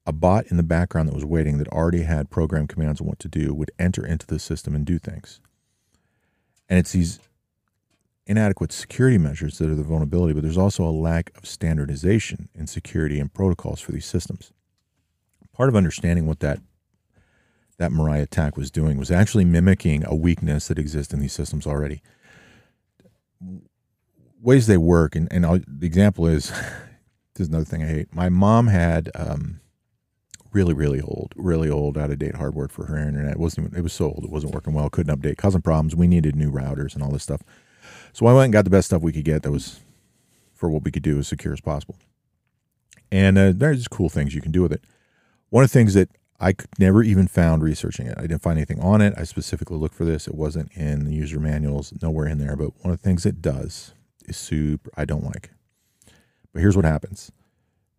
a 0.07 0.13
bot 0.13 0.47
in 0.47 0.57
the 0.57 0.63
background 0.63 1.09
that 1.09 1.15
was 1.15 1.25
waiting 1.25 1.59
that 1.59 1.69
already 1.69 2.03
had 2.03 2.31
program 2.31 2.67
commands 2.67 3.01
on 3.01 3.07
what 3.07 3.19
to 3.19 3.29
do 3.29 3.53
would 3.53 3.71
enter 3.79 4.07
into 4.07 4.27
the 4.27 4.39
system 4.39 4.75
and 4.75 4.87
do 4.87 4.99
things. 4.99 5.41
And 6.69 6.79
it's 6.79 6.93
these 6.93 7.19
inadequate 8.27 8.73
security 8.73 9.19
measures 9.19 9.59
that 9.59 9.69
are 9.69 9.75
the 9.75 9.83
vulnerability, 9.83 10.35
but 10.35 10.43
there's 10.43 10.59
also 10.59 10.85
a 10.85 10.91
lack 10.91 11.31
of 11.37 11.47
standardization 11.47 12.49
in 12.55 12.67
security 12.67 13.19
and 13.19 13.33
protocols 13.33 13.81
for 13.81 13.93
these 13.93 14.07
systems. 14.07 14.53
Part 15.53 15.69
of 15.69 15.77
understanding 15.77 16.27
what 16.27 16.41
that 16.41 16.61
that 17.79 17.93
Mariah 17.93 18.23
attack 18.23 18.57
was 18.57 18.71
doing 18.71 18.99
was 18.99 19.11
actually 19.11 19.45
mimicking 19.45 20.05
a 20.05 20.15
weakness 20.15 20.69
that 20.69 20.79
exists 20.79 21.13
in 21.13 21.21
these 21.21 21.33
systems 21.33 21.67
already. 21.67 22.03
Ways 24.41 24.67
they 24.67 24.77
work, 24.77 25.17
and, 25.17 25.33
and 25.33 25.47
I'll, 25.47 25.61
the 25.67 25.87
example 25.87 26.27
is 26.27 26.49
this 27.35 27.47
is 27.47 27.49
another 27.49 27.65
thing 27.65 27.83
I 27.83 27.89
hate. 27.89 28.15
My 28.15 28.29
mom 28.29 28.67
had 28.67 29.11
um, 29.15 29.61
really, 30.53 30.75
really 30.75 31.01
old, 31.01 31.33
really 31.37 31.71
old, 31.71 31.97
out 31.97 32.11
of 32.11 32.19
date 32.19 32.35
hardware 32.35 32.69
for 32.69 32.87
her 32.87 32.97
internet. 32.97 33.33
It 33.33 33.39
wasn't 33.39 33.69
even, 33.69 33.79
it 33.79 33.83
was 33.83 33.93
so 33.93 34.07
old, 34.07 34.25
it 34.25 34.31
wasn't 34.31 34.55
working 34.55 34.75
well, 34.75 34.91
couldn't 34.91 35.17
update, 35.17 35.37
causing 35.37 35.63
problems. 35.63 35.95
We 35.95 36.09
needed 36.09 36.35
new 36.35 36.51
routers 36.51 36.95
and 36.95 37.03
all 37.03 37.11
this 37.11 37.23
stuff. 37.23 37.43
So 38.13 38.27
I 38.27 38.33
went 38.33 38.47
and 38.47 38.53
got 38.53 38.65
the 38.65 38.71
best 38.71 38.87
stuff 38.87 39.03
we 39.03 39.13
could 39.13 39.25
get 39.25 39.43
that 39.45 39.53
was 39.53 39.81
for 40.55 40.69
what 40.69 40.83
we 40.83 40.91
could 40.91 41.05
do 41.05 41.19
as 41.19 41.29
secure 41.29 41.53
as 41.53 41.61
possible. 41.61 41.97
And 43.13 43.39
uh, 43.39 43.53
there's 43.55 43.87
cool 43.87 44.09
things 44.09 44.35
you 44.35 44.43
can 44.43 44.53
do 44.53 44.63
with 44.63 44.73
it. 44.73 44.83
One 45.51 45.63
of 45.63 45.71
the 45.71 45.73
things 45.73 45.95
that 45.95 46.11
I 46.41 46.55
never 46.79 47.03
even 47.03 47.27
found 47.27 47.63
researching 47.63 48.07
it. 48.07 48.15
I 48.17 48.23
didn't 48.23 48.43
find 48.43 48.59
anything 48.59 48.81
on 48.81 49.01
it. 49.01 49.15
I 49.17 49.25
specifically 49.25 49.77
looked 49.77 49.97
for 49.97 50.05
this. 50.05 50.29
It 50.29 50.35
wasn't 50.35 50.71
in 50.73 51.05
the 51.05 51.13
user 51.13 51.41
manuals, 51.41 51.93
nowhere 52.01 52.27
in 52.27 52.39
there. 52.39 52.55
But 52.55 52.73
one 52.85 52.93
of 52.93 53.01
the 53.01 53.03
things 53.03 53.27
it 53.27 53.43
does 53.43 53.93
is 54.27 54.37
super, 54.37 54.91
I 54.97 55.05
don't 55.05 55.25
like. 55.25 55.51
But 56.53 56.61
here's 56.61 56.77
what 56.77 56.85
happens. 56.85 57.33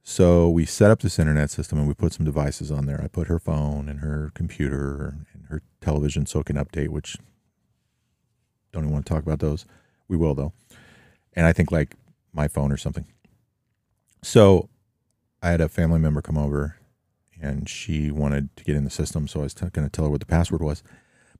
So 0.03 0.49
we 0.49 0.65
set 0.65 0.89
up 0.89 1.01
this 1.01 1.19
internet 1.19 1.49
system 1.49 1.77
and 1.77 1.87
we 1.87 1.93
put 1.93 2.13
some 2.13 2.25
devices 2.25 2.71
on 2.71 2.85
there. 2.85 3.01
I 3.01 3.07
put 3.07 3.27
her 3.27 3.39
phone 3.39 3.89
and 3.89 3.99
her 3.99 4.31
computer 4.33 5.17
and 5.33 5.45
her 5.49 5.61
television 5.81 6.25
so 6.25 6.39
it 6.39 6.45
can 6.45 6.55
update, 6.55 6.89
which 6.89 7.17
don't 8.71 8.83
even 8.83 8.93
want 8.93 9.05
to 9.05 9.13
talk 9.13 9.23
about 9.23 9.39
those. 9.39 9.65
We 10.07 10.15
will 10.15 10.33
though. 10.33 10.53
And 11.33 11.45
I 11.45 11.53
think 11.53 11.71
like 11.71 11.95
my 12.33 12.47
phone 12.47 12.71
or 12.71 12.77
something. 12.77 13.05
So 14.23 14.69
I 15.43 15.51
had 15.51 15.61
a 15.61 15.69
family 15.69 15.99
member 15.99 16.21
come 16.21 16.37
over 16.37 16.77
and 17.41 17.67
she 17.69 18.11
wanted 18.11 18.55
to 18.57 18.63
get 18.63 18.75
in 18.75 18.83
the 18.83 18.89
system. 18.89 19.27
So 19.27 19.41
I 19.41 19.43
was 19.43 19.53
t- 19.53 19.67
going 19.69 19.87
to 19.87 19.91
tell 19.91 20.05
her 20.05 20.11
what 20.11 20.19
the 20.19 20.25
password 20.25 20.61
was. 20.61 20.83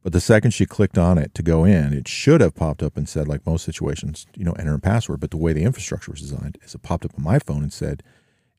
But 0.02 0.14
the 0.14 0.22
second 0.22 0.52
she 0.52 0.66
clicked 0.66 0.98
on 0.98 1.18
it 1.18 1.34
to 1.34 1.44
go 1.44 1.66
in, 1.66 1.94
it 1.94 2.08
should 2.08 2.40
have 2.40 2.56
popped 2.56 2.82
up 2.82 2.96
and 2.96 3.08
said, 3.08 3.28
like 3.28 3.46
most 3.46 3.66
situations, 3.66 4.26
you 4.34 4.46
know, 4.46 4.54
enter 4.54 4.74
a 4.76 4.80
password. 4.80 5.20
But 5.20 5.32
the 5.32 5.38
way 5.38 5.52
the 5.52 5.64
infrastructure 5.64 6.12
was 6.12 6.22
designed 6.22 6.58
is 6.64 6.74
it 6.74 6.82
popped 6.84 7.04
up 7.06 7.12
on 7.18 7.24
my 7.24 7.40
phone 7.40 7.64
and 7.64 7.74
said, 7.74 8.02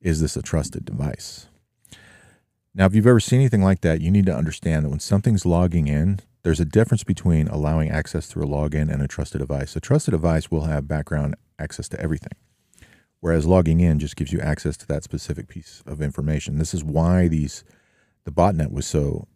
is 0.00 0.20
this 0.20 0.36
a 0.36 0.42
trusted 0.42 0.84
device? 0.84 1.46
Now, 2.74 2.86
if 2.86 2.94
you've 2.94 3.06
ever 3.06 3.20
seen 3.20 3.40
anything 3.40 3.62
like 3.62 3.80
that, 3.80 4.00
you 4.00 4.10
need 4.10 4.26
to 4.26 4.36
understand 4.36 4.84
that 4.84 4.90
when 4.90 5.00
something's 5.00 5.44
logging 5.44 5.88
in, 5.88 6.20
there's 6.42 6.60
a 6.60 6.64
difference 6.64 7.04
between 7.04 7.48
allowing 7.48 7.90
access 7.90 8.26
through 8.26 8.44
a 8.44 8.48
login 8.48 8.92
and 8.92 9.02
a 9.02 9.08
trusted 9.08 9.40
device. 9.40 9.74
A 9.76 9.80
trusted 9.80 10.12
device 10.12 10.50
will 10.50 10.62
have 10.62 10.86
background 10.88 11.34
access 11.58 11.88
to 11.88 12.00
everything, 12.00 12.32
whereas 13.20 13.46
logging 13.46 13.80
in 13.80 13.98
just 13.98 14.16
gives 14.16 14.32
you 14.32 14.40
access 14.40 14.76
to 14.78 14.86
that 14.88 15.04
specific 15.04 15.48
piece 15.48 15.82
of 15.86 16.02
information. 16.02 16.58
This 16.58 16.74
is 16.74 16.82
why 16.82 17.28
these 17.28 17.64
the 18.24 18.30
botnet 18.30 18.72
was 18.72 18.86
so 18.86 19.26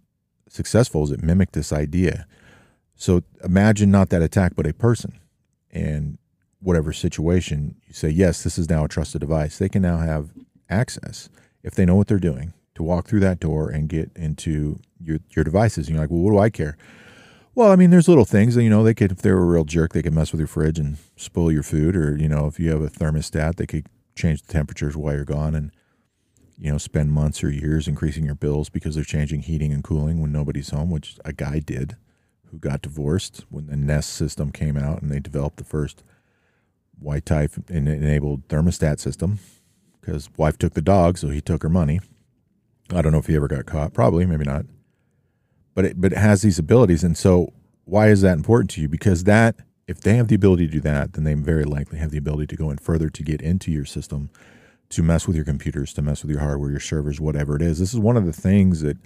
successful 0.48 1.04
is 1.04 1.10
it 1.10 1.22
mimicked 1.22 1.54
this 1.54 1.72
idea. 1.72 2.26
So 2.96 3.22
imagine 3.42 3.90
not 3.90 4.10
that 4.10 4.22
attack, 4.22 4.52
but 4.54 4.66
a 4.66 4.72
person, 4.72 5.18
and 5.70 6.18
whatever 6.60 6.92
situation 6.92 7.76
you 7.86 7.94
say, 7.94 8.08
yes, 8.08 8.42
this 8.42 8.58
is 8.58 8.68
now 8.68 8.84
a 8.84 8.88
trusted 8.88 9.20
device. 9.20 9.58
They 9.58 9.68
can 9.68 9.82
now 9.82 9.98
have 9.98 10.30
access 10.70 11.28
if 11.62 11.74
they 11.74 11.84
know 11.84 11.96
what 11.96 12.06
they're 12.06 12.18
doing 12.18 12.54
to 12.74 12.82
walk 12.82 13.06
through 13.06 13.20
that 13.20 13.40
door 13.40 13.68
and 13.70 13.88
get 13.88 14.10
into 14.16 14.78
your 15.00 15.18
your 15.30 15.44
devices. 15.44 15.86
And 15.86 15.96
you're 15.96 16.04
like, 16.04 16.10
well, 16.10 16.20
what 16.20 16.32
do 16.32 16.38
I 16.38 16.50
care? 16.50 16.76
Well, 17.56 17.70
I 17.70 17.76
mean, 17.76 17.90
there's 17.90 18.08
little 18.08 18.24
things 18.24 18.56
you 18.56 18.68
know, 18.68 18.82
they 18.82 18.94
could, 18.94 19.12
if 19.12 19.22
they 19.22 19.30
were 19.30 19.42
a 19.42 19.46
real 19.46 19.64
jerk, 19.64 19.92
they 19.92 20.02
could 20.02 20.12
mess 20.12 20.32
with 20.32 20.40
your 20.40 20.48
fridge 20.48 20.78
and 20.78 20.96
spoil 21.16 21.52
your 21.52 21.62
food. 21.62 21.94
Or, 21.94 22.16
you 22.16 22.28
know, 22.28 22.46
if 22.46 22.58
you 22.58 22.70
have 22.70 22.82
a 22.82 22.88
thermostat, 22.88 23.56
they 23.56 23.66
could 23.66 23.86
change 24.16 24.42
the 24.42 24.52
temperatures 24.52 24.96
while 24.96 25.14
you're 25.14 25.24
gone 25.24 25.54
and, 25.54 25.70
you 26.58 26.72
know, 26.72 26.78
spend 26.78 27.12
months 27.12 27.44
or 27.44 27.50
years 27.50 27.86
increasing 27.86 28.24
your 28.24 28.34
bills 28.34 28.70
because 28.70 28.96
they're 28.96 29.04
changing 29.04 29.42
heating 29.42 29.72
and 29.72 29.84
cooling 29.84 30.20
when 30.20 30.32
nobody's 30.32 30.70
home, 30.70 30.90
which 30.90 31.16
a 31.24 31.32
guy 31.32 31.60
did 31.60 31.96
who 32.50 32.58
got 32.58 32.82
divorced 32.82 33.44
when 33.50 33.66
the 33.66 33.76
Nest 33.76 34.12
system 34.12 34.50
came 34.50 34.76
out 34.76 35.00
and 35.00 35.10
they 35.10 35.20
developed 35.20 35.58
the 35.58 35.64
first 35.64 36.02
white 36.98 37.26
type 37.26 37.52
enabled 37.68 38.48
thermostat 38.48 38.98
system 38.98 39.38
because 40.00 40.28
wife 40.36 40.58
took 40.58 40.74
the 40.74 40.82
dog, 40.82 41.18
so 41.18 41.28
he 41.28 41.40
took 41.40 41.62
her 41.62 41.68
money. 41.68 42.00
I 42.92 43.00
don't 43.00 43.12
know 43.12 43.18
if 43.18 43.26
he 43.26 43.36
ever 43.36 43.48
got 43.48 43.66
caught. 43.66 43.94
Probably, 43.94 44.26
maybe 44.26 44.44
not. 44.44 44.66
But 45.74 45.84
it, 45.84 46.00
but 46.00 46.12
it 46.12 46.18
has 46.18 46.42
these 46.42 46.58
abilities, 46.58 47.02
and 47.02 47.16
so 47.16 47.52
why 47.84 48.08
is 48.08 48.22
that 48.22 48.36
important 48.36 48.70
to 48.70 48.80
you? 48.80 48.88
Because 48.88 49.24
that 49.24 49.56
if 49.86 50.00
they 50.00 50.16
have 50.16 50.28
the 50.28 50.34
ability 50.34 50.66
to 50.66 50.72
do 50.72 50.80
that, 50.80 51.12
then 51.12 51.24
they 51.24 51.34
very 51.34 51.64
likely 51.64 51.98
have 51.98 52.10
the 52.10 52.18
ability 52.18 52.46
to 52.48 52.56
go 52.56 52.70
in 52.70 52.78
further 52.78 53.10
to 53.10 53.22
get 53.22 53.42
into 53.42 53.70
your 53.70 53.84
system, 53.84 54.30
to 54.90 55.02
mess 55.02 55.26
with 55.26 55.36
your 55.36 55.44
computers, 55.44 55.92
to 55.94 56.02
mess 56.02 56.22
with 56.22 56.30
your 56.30 56.40
hardware, 56.40 56.70
your 56.70 56.80
servers, 56.80 57.20
whatever 57.20 57.56
it 57.56 57.62
is. 57.62 57.78
This 57.78 57.92
is 57.92 58.00
one 58.00 58.16
of 58.16 58.24
the 58.24 58.32
things 58.32 58.80
that 58.80 58.96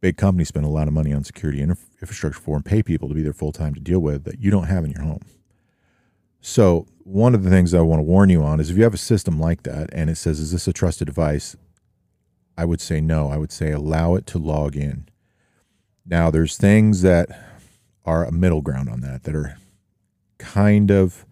big 0.00 0.16
companies 0.16 0.48
spend 0.48 0.64
a 0.64 0.68
lot 0.70 0.88
of 0.88 0.94
money 0.94 1.12
on 1.12 1.24
security 1.24 1.60
infrastructure 1.60 2.40
for 2.40 2.56
and 2.56 2.64
pay 2.64 2.82
people 2.82 3.08
to 3.08 3.14
be 3.14 3.22
there 3.22 3.32
full 3.32 3.52
time 3.52 3.74
to 3.74 3.80
deal 3.80 4.00
with 4.00 4.24
that 4.24 4.40
you 4.40 4.50
don't 4.50 4.64
have 4.64 4.84
in 4.84 4.92
your 4.92 5.02
home. 5.02 5.22
So, 6.40 6.86
one 7.04 7.34
of 7.34 7.42
the 7.42 7.50
things 7.50 7.74
I 7.74 7.80
want 7.80 7.98
to 7.98 8.04
warn 8.04 8.30
you 8.30 8.42
on 8.42 8.60
is 8.60 8.70
if 8.70 8.76
you 8.76 8.84
have 8.84 8.94
a 8.94 8.98
system 8.98 9.40
like 9.40 9.64
that 9.64 9.90
and 9.92 10.08
it 10.08 10.16
says, 10.16 10.38
is 10.38 10.52
this 10.52 10.68
a 10.68 10.72
trusted 10.72 11.06
device? 11.06 11.56
I 12.56 12.64
would 12.64 12.80
say 12.80 13.00
no. 13.00 13.30
I 13.30 13.36
would 13.36 13.52
say 13.52 13.72
allow 13.72 14.14
it 14.14 14.26
to 14.26 14.38
log 14.38 14.76
in. 14.76 15.08
Now, 16.06 16.30
there's 16.30 16.56
things 16.56 17.02
that 17.02 17.28
are 18.04 18.24
a 18.24 18.32
middle 18.32 18.62
ground 18.62 18.88
on 18.88 19.00
that 19.00 19.24
that 19.24 19.34
are 19.34 19.56
kind 20.38 20.90
of 20.90 21.26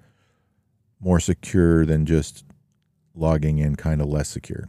more 1.01 1.21
secure 1.21 1.87
than 1.87 2.07
just 2.07 2.45
logging 3.15 3.59
in, 3.59 3.77
kind 3.77 4.01
of 4.01 4.09
less 4.09 4.29
secure. 4.29 4.69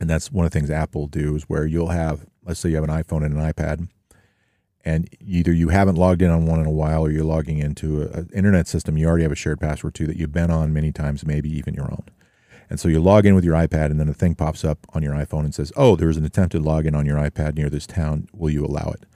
And 0.00 0.08
that's 0.08 0.30
one 0.30 0.46
of 0.46 0.52
the 0.52 0.58
things 0.58 0.70
Apple 0.70 1.06
do 1.06 1.34
is 1.34 1.44
where 1.44 1.66
you'll 1.66 1.88
have, 1.88 2.26
let's 2.44 2.60
say 2.60 2.68
you 2.68 2.76
have 2.76 2.84
an 2.84 2.90
iPhone 2.90 3.24
and 3.24 3.36
an 3.36 3.52
iPad, 3.52 3.88
and 4.84 5.08
either 5.20 5.52
you 5.52 5.70
haven't 5.70 5.96
logged 5.96 6.22
in 6.22 6.30
on 6.30 6.46
one 6.46 6.60
in 6.60 6.66
a 6.66 6.70
while 6.70 7.02
or 7.02 7.10
you're 7.10 7.24
logging 7.24 7.58
into 7.58 8.02
an 8.02 8.30
internet 8.32 8.68
system 8.68 8.96
you 8.96 9.06
already 9.06 9.24
have 9.24 9.32
a 9.32 9.36
shared 9.36 9.60
password 9.60 9.94
to 9.94 10.06
that 10.06 10.16
you've 10.16 10.32
been 10.32 10.50
on 10.50 10.72
many 10.72 10.92
times, 10.92 11.26
maybe 11.26 11.50
even 11.50 11.74
your 11.74 11.90
own. 11.90 12.04
And 12.70 12.78
so 12.78 12.88
you 12.88 13.00
log 13.00 13.24
in 13.24 13.34
with 13.34 13.44
your 13.44 13.54
iPad, 13.54 13.86
and 13.86 13.98
then 13.98 14.08
a 14.08 14.14
thing 14.14 14.34
pops 14.34 14.64
up 14.64 14.86
on 14.92 15.02
your 15.02 15.14
iPhone 15.14 15.44
and 15.44 15.54
says, 15.54 15.72
Oh, 15.76 15.96
there's 15.96 16.16
an 16.16 16.24
attempted 16.24 16.62
login 16.62 16.94
on 16.94 17.06
your 17.06 17.16
iPad 17.16 17.54
near 17.54 17.70
this 17.70 17.86
town. 17.86 18.28
Will 18.32 18.50
you 18.50 18.64
allow 18.64 18.90
it? 18.90 19.06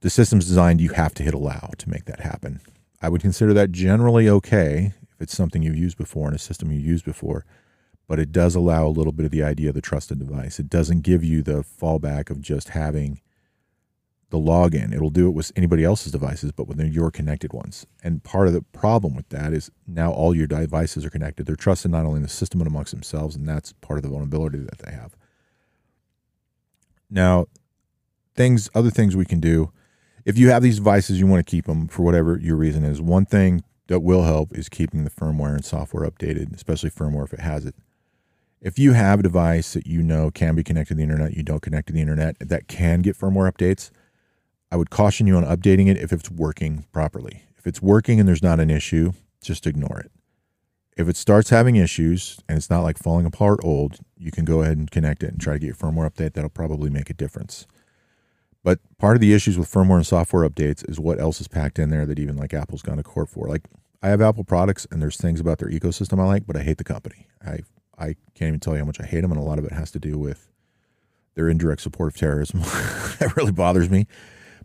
The 0.00 0.10
system's 0.10 0.46
designed, 0.46 0.80
you 0.80 0.90
have 0.90 1.14
to 1.14 1.22
hit 1.22 1.34
allow 1.34 1.70
to 1.78 1.88
make 1.88 2.04
that 2.06 2.20
happen. 2.20 2.60
I 3.00 3.08
would 3.08 3.22
consider 3.22 3.54
that 3.54 3.72
generally 3.72 4.28
okay 4.28 4.92
if 5.14 5.20
it's 5.20 5.36
something 5.36 5.62
you've 5.62 5.76
used 5.76 5.96
before 5.96 6.28
in 6.28 6.34
a 6.34 6.38
system 6.38 6.72
you've 6.72 6.84
used 6.84 7.04
before, 7.04 7.44
but 8.08 8.18
it 8.18 8.32
does 8.32 8.54
allow 8.54 8.86
a 8.86 8.88
little 8.88 9.12
bit 9.12 9.26
of 9.26 9.32
the 9.32 9.42
idea 9.42 9.68
of 9.68 9.74
the 9.74 9.80
trusted 9.80 10.18
device. 10.18 10.58
It 10.58 10.68
doesn't 10.68 11.02
give 11.02 11.22
you 11.22 11.42
the 11.42 11.64
fallback 11.64 12.30
of 12.30 12.40
just 12.40 12.70
having 12.70 13.20
the 14.30 14.38
login. 14.38 14.94
It'll 14.94 15.10
do 15.10 15.28
it 15.28 15.32
with 15.32 15.52
anybody 15.54 15.84
else's 15.84 16.12
devices, 16.12 16.52
but 16.52 16.66
with 16.66 16.80
your 16.80 17.10
connected 17.10 17.52
ones. 17.52 17.86
And 18.02 18.22
part 18.22 18.48
of 18.48 18.52
the 18.54 18.62
problem 18.62 19.14
with 19.14 19.28
that 19.28 19.52
is 19.52 19.70
now 19.86 20.12
all 20.12 20.34
your 20.34 20.46
devices 20.46 21.04
are 21.04 21.10
connected. 21.10 21.46
They're 21.46 21.56
trusted 21.56 21.90
not 21.90 22.04
only 22.04 22.16
in 22.16 22.22
the 22.22 22.28
system 22.28 22.58
but 22.58 22.66
amongst 22.66 22.92
themselves, 22.92 23.36
and 23.36 23.48
that's 23.48 23.72
part 23.74 23.98
of 23.98 24.02
the 24.02 24.08
vulnerability 24.08 24.58
that 24.58 24.78
they 24.78 24.92
have. 24.92 25.16
Now, 27.10 27.46
things, 28.34 28.68
other 28.74 28.90
things 28.90 29.16
we 29.16 29.24
can 29.24 29.40
do. 29.40 29.72
If 30.24 30.38
you 30.38 30.50
have 30.50 30.62
these 30.62 30.76
devices, 30.76 31.20
you 31.20 31.26
want 31.26 31.46
to 31.46 31.50
keep 31.50 31.66
them 31.66 31.86
for 31.86 32.02
whatever 32.02 32.38
your 32.38 32.56
reason 32.56 32.82
is. 32.82 33.00
One 33.00 33.26
thing 33.26 33.62
that 33.86 34.00
will 34.00 34.22
help 34.22 34.56
is 34.56 34.68
keeping 34.68 35.04
the 35.04 35.10
firmware 35.10 35.54
and 35.54 35.64
software 35.64 36.08
updated, 36.10 36.54
especially 36.54 36.90
firmware 36.90 37.24
if 37.24 37.34
it 37.34 37.40
has 37.40 37.66
it. 37.66 37.74
If 38.60 38.78
you 38.78 38.94
have 38.94 39.20
a 39.20 39.22
device 39.22 39.74
that 39.74 39.86
you 39.86 40.02
know 40.02 40.30
can 40.30 40.54
be 40.54 40.64
connected 40.64 40.94
to 40.94 40.96
the 40.96 41.02
internet, 41.02 41.36
you 41.36 41.42
don't 41.42 41.60
connect 41.60 41.88
to 41.88 41.92
the 41.92 42.00
internet, 42.00 42.36
that 42.40 42.66
can 42.66 43.02
get 43.02 43.18
firmware 43.18 43.52
updates, 43.52 43.90
I 44.70 44.76
would 44.76 44.90
caution 44.90 45.26
you 45.26 45.36
on 45.36 45.44
updating 45.44 45.88
it 45.88 45.96
if 45.96 46.12
it's 46.12 46.30
working 46.30 46.86
properly. 46.92 47.44
If 47.56 47.66
it's 47.66 47.80
working 47.80 48.18
and 48.18 48.28
there's 48.28 48.42
not 48.42 48.60
an 48.60 48.70
issue, 48.70 49.12
just 49.42 49.66
ignore 49.66 50.00
it. 50.00 50.10
If 50.96 51.08
it 51.08 51.16
starts 51.16 51.50
having 51.50 51.76
issues 51.76 52.38
and 52.48 52.56
it's 52.56 52.70
not 52.70 52.82
like 52.82 52.98
falling 52.98 53.26
apart 53.26 53.60
old, 53.62 53.98
you 54.16 54.30
can 54.30 54.44
go 54.44 54.62
ahead 54.62 54.76
and 54.76 54.90
connect 54.90 55.22
it 55.22 55.32
and 55.32 55.40
try 55.40 55.54
to 55.54 55.58
get 55.58 55.66
your 55.66 55.74
firmware 55.74 56.10
update. 56.10 56.34
That'll 56.34 56.50
probably 56.50 56.90
make 56.90 57.10
a 57.10 57.14
difference. 57.14 57.66
But 58.62 58.80
part 58.98 59.16
of 59.16 59.20
the 59.20 59.34
issues 59.34 59.58
with 59.58 59.70
firmware 59.70 59.96
and 59.96 60.06
software 60.06 60.48
updates 60.48 60.88
is 60.88 61.00
what 61.00 61.20
else 61.20 61.40
is 61.40 61.48
packed 61.48 61.78
in 61.78 61.90
there 61.90 62.06
that 62.06 62.18
even 62.18 62.36
like 62.36 62.54
Apple's 62.54 62.82
gone 62.82 62.96
to 62.96 63.02
court 63.02 63.28
for. 63.28 63.48
Like 63.48 63.62
I 64.02 64.08
have 64.08 64.20
Apple 64.20 64.44
products 64.44 64.86
and 64.90 65.00
there's 65.02 65.16
things 65.16 65.40
about 65.40 65.58
their 65.58 65.68
ecosystem 65.68 66.20
I 66.20 66.24
like, 66.24 66.46
but 66.46 66.56
I 66.56 66.62
hate 66.62 66.78
the 66.78 66.84
company. 66.84 67.26
I 67.44 67.60
I 67.96 68.16
can't 68.34 68.48
even 68.48 68.60
tell 68.60 68.74
you 68.74 68.80
how 68.80 68.86
much 68.86 69.00
I 69.00 69.06
hate 69.06 69.20
them, 69.20 69.30
and 69.30 69.40
a 69.40 69.44
lot 69.44 69.58
of 69.58 69.64
it 69.64 69.72
has 69.72 69.92
to 69.92 70.00
do 70.00 70.18
with 70.18 70.50
their 71.34 71.48
indirect 71.48 71.80
support 71.80 72.12
of 72.12 72.16
terrorism. 72.16 72.60
that 73.18 73.34
really 73.36 73.52
bothers 73.52 73.88
me 73.88 74.06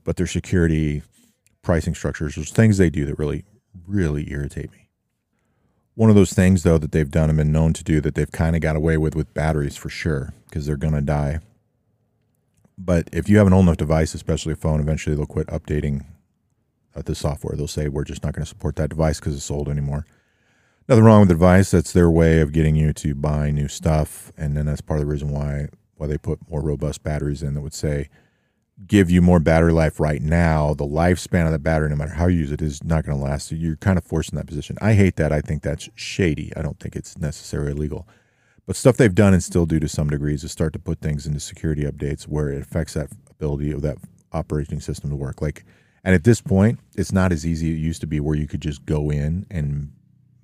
but 0.09 0.15
their 0.15 0.25
security 0.25 1.03
pricing 1.61 1.93
structures, 1.93 2.33
there's 2.33 2.49
things 2.49 2.79
they 2.79 2.89
do 2.89 3.05
that 3.05 3.19
really, 3.19 3.45
really 3.85 4.31
irritate 4.31 4.71
me. 4.71 4.89
One 5.93 6.09
of 6.09 6.15
those 6.15 6.33
things, 6.33 6.63
though, 6.63 6.79
that 6.79 6.91
they've 6.91 7.11
done 7.11 7.29
and 7.29 7.37
been 7.37 7.51
known 7.51 7.73
to 7.73 7.83
do 7.83 8.01
that 8.01 8.15
they've 8.15 8.31
kind 8.31 8.55
of 8.55 8.61
got 8.63 8.75
away 8.75 8.97
with 8.97 9.13
with 9.13 9.31
batteries 9.35 9.77
for 9.77 9.87
sure, 9.87 10.33
because 10.45 10.65
they're 10.65 10.77
going 10.77 10.95
to 10.95 11.01
die. 11.01 11.41
But 12.75 13.07
if 13.13 13.29
you 13.29 13.37
have 13.37 13.45
an 13.45 13.53
old 13.53 13.65
enough 13.65 13.77
device, 13.77 14.15
especially 14.15 14.53
a 14.53 14.55
phone, 14.55 14.79
eventually 14.79 15.15
they'll 15.15 15.27
quit 15.27 15.45
updating 15.45 16.07
uh, 16.95 17.03
the 17.05 17.13
software. 17.13 17.55
They'll 17.55 17.67
say 17.67 17.87
we're 17.87 18.03
just 18.03 18.23
not 18.23 18.33
going 18.33 18.41
to 18.41 18.49
support 18.49 18.77
that 18.77 18.89
device 18.89 19.19
because 19.19 19.35
it's 19.35 19.51
old 19.51 19.69
anymore. 19.69 20.07
Nothing 20.87 21.03
wrong 21.03 21.19
with 21.19 21.29
the 21.29 21.35
device. 21.35 21.69
That's 21.69 21.93
their 21.93 22.09
way 22.09 22.41
of 22.41 22.51
getting 22.51 22.75
you 22.75 22.93
to 22.93 23.13
buy 23.13 23.51
new 23.51 23.67
stuff, 23.67 24.31
and 24.35 24.57
then 24.57 24.65
that's 24.65 24.81
part 24.81 24.99
of 24.99 25.05
the 25.05 25.11
reason 25.11 25.29
why 25.29 25.67
why 25.97 26.07
they 26.07 26.17
put 26.17 26.49
more 26.49 26.63
robust 26.63 27.03
batteries 27.03 27.43
in 27.43 27.53
that 27.53 27.61
would 27.61 27.75
say 27.75 28.09
give 28.87 29.09
you 29.09 29.21
more 29.21 29.39
battery 29.39 29.73
life 29.73 29.99
right 29.99 30.21
now. 30.21 30.73
The 30.73 30.85
lifespan 30.85 31.45
of 31.45 31.51
the 31.51 31.59
battery, 31.59 31.89
no 31.89 31.95
matter 31.95 32.13
how 32.13 32.27
you 32.27 32.39
use 32.39 32.51
it, 32.51 32.61
is 32.61 32.83
not 32.83 33.05
going 33.05 33.17
to 33.17 33.23
last. 33.23 33.51
You're 33.51 33.75
kind 33.75 33.97
of 33.97 34.03
forced 34.03 34.31
in 34.31 34.37
that 34.37 34.47
position. 34.47 34.77
I 34.81 34.93
hate 34.93 35.15
that. 35.17 35.31
I 35.31 35.41
think 35.41 35.63
that's 35.63 35.89
shady. 35.95 36.51
I 36.55 36.61
don't 36.61 36.79
think 36.79 36.95
it's 36.95 37.17
necessarily 37.17 37.71
illegal. 37.71 38.07
But 38.65 38.75
stuff 38.75 38.97
they've 38.97 39.13
done 39.13 39.33
and 39.33 39.43
still 39.43 39.65
do 39.65 39.79
to 39.79 39.87
some 39.87 40.09
degrees 40.09 40.43
is 40.43 40.51
start 40.51 40.73
to 40.73 40.79
put 40.79 41.01
things 41.01 41.25
into 41.25 41.39
security 41.39 41.83
updates 41.83 42.23
where 42.23 42.49
it 42.49 42.61
affects 42.61 42.93
that 42.93 43.09
ability 43.29 43.71
of 43.71 43.81
that 43.81 43.97
operating 44.31 44.79
system 44.79 45.09
to 45.09 45.15
work. 45.15 45.41
Like, 45.41 45.65
and 46.03 46.15
at 46.15 46.23
this 46.23 46.39
point, 46.39 46.79
it's 46.95 47.11
not 47.11 47.31
as 47.31 47.45
easy 47.45 47.71
as 47.71 47.77
it 47.77 47.81
used 47.81 48.01
to 48.01 48.07
be 48.07 48.19
where 48.19 48.35
you 48.35 48.47
could 48.47 48.61
just 48.61 48.85
go 48.85 49.09
in 49.09 49.45
and 49.49 49.91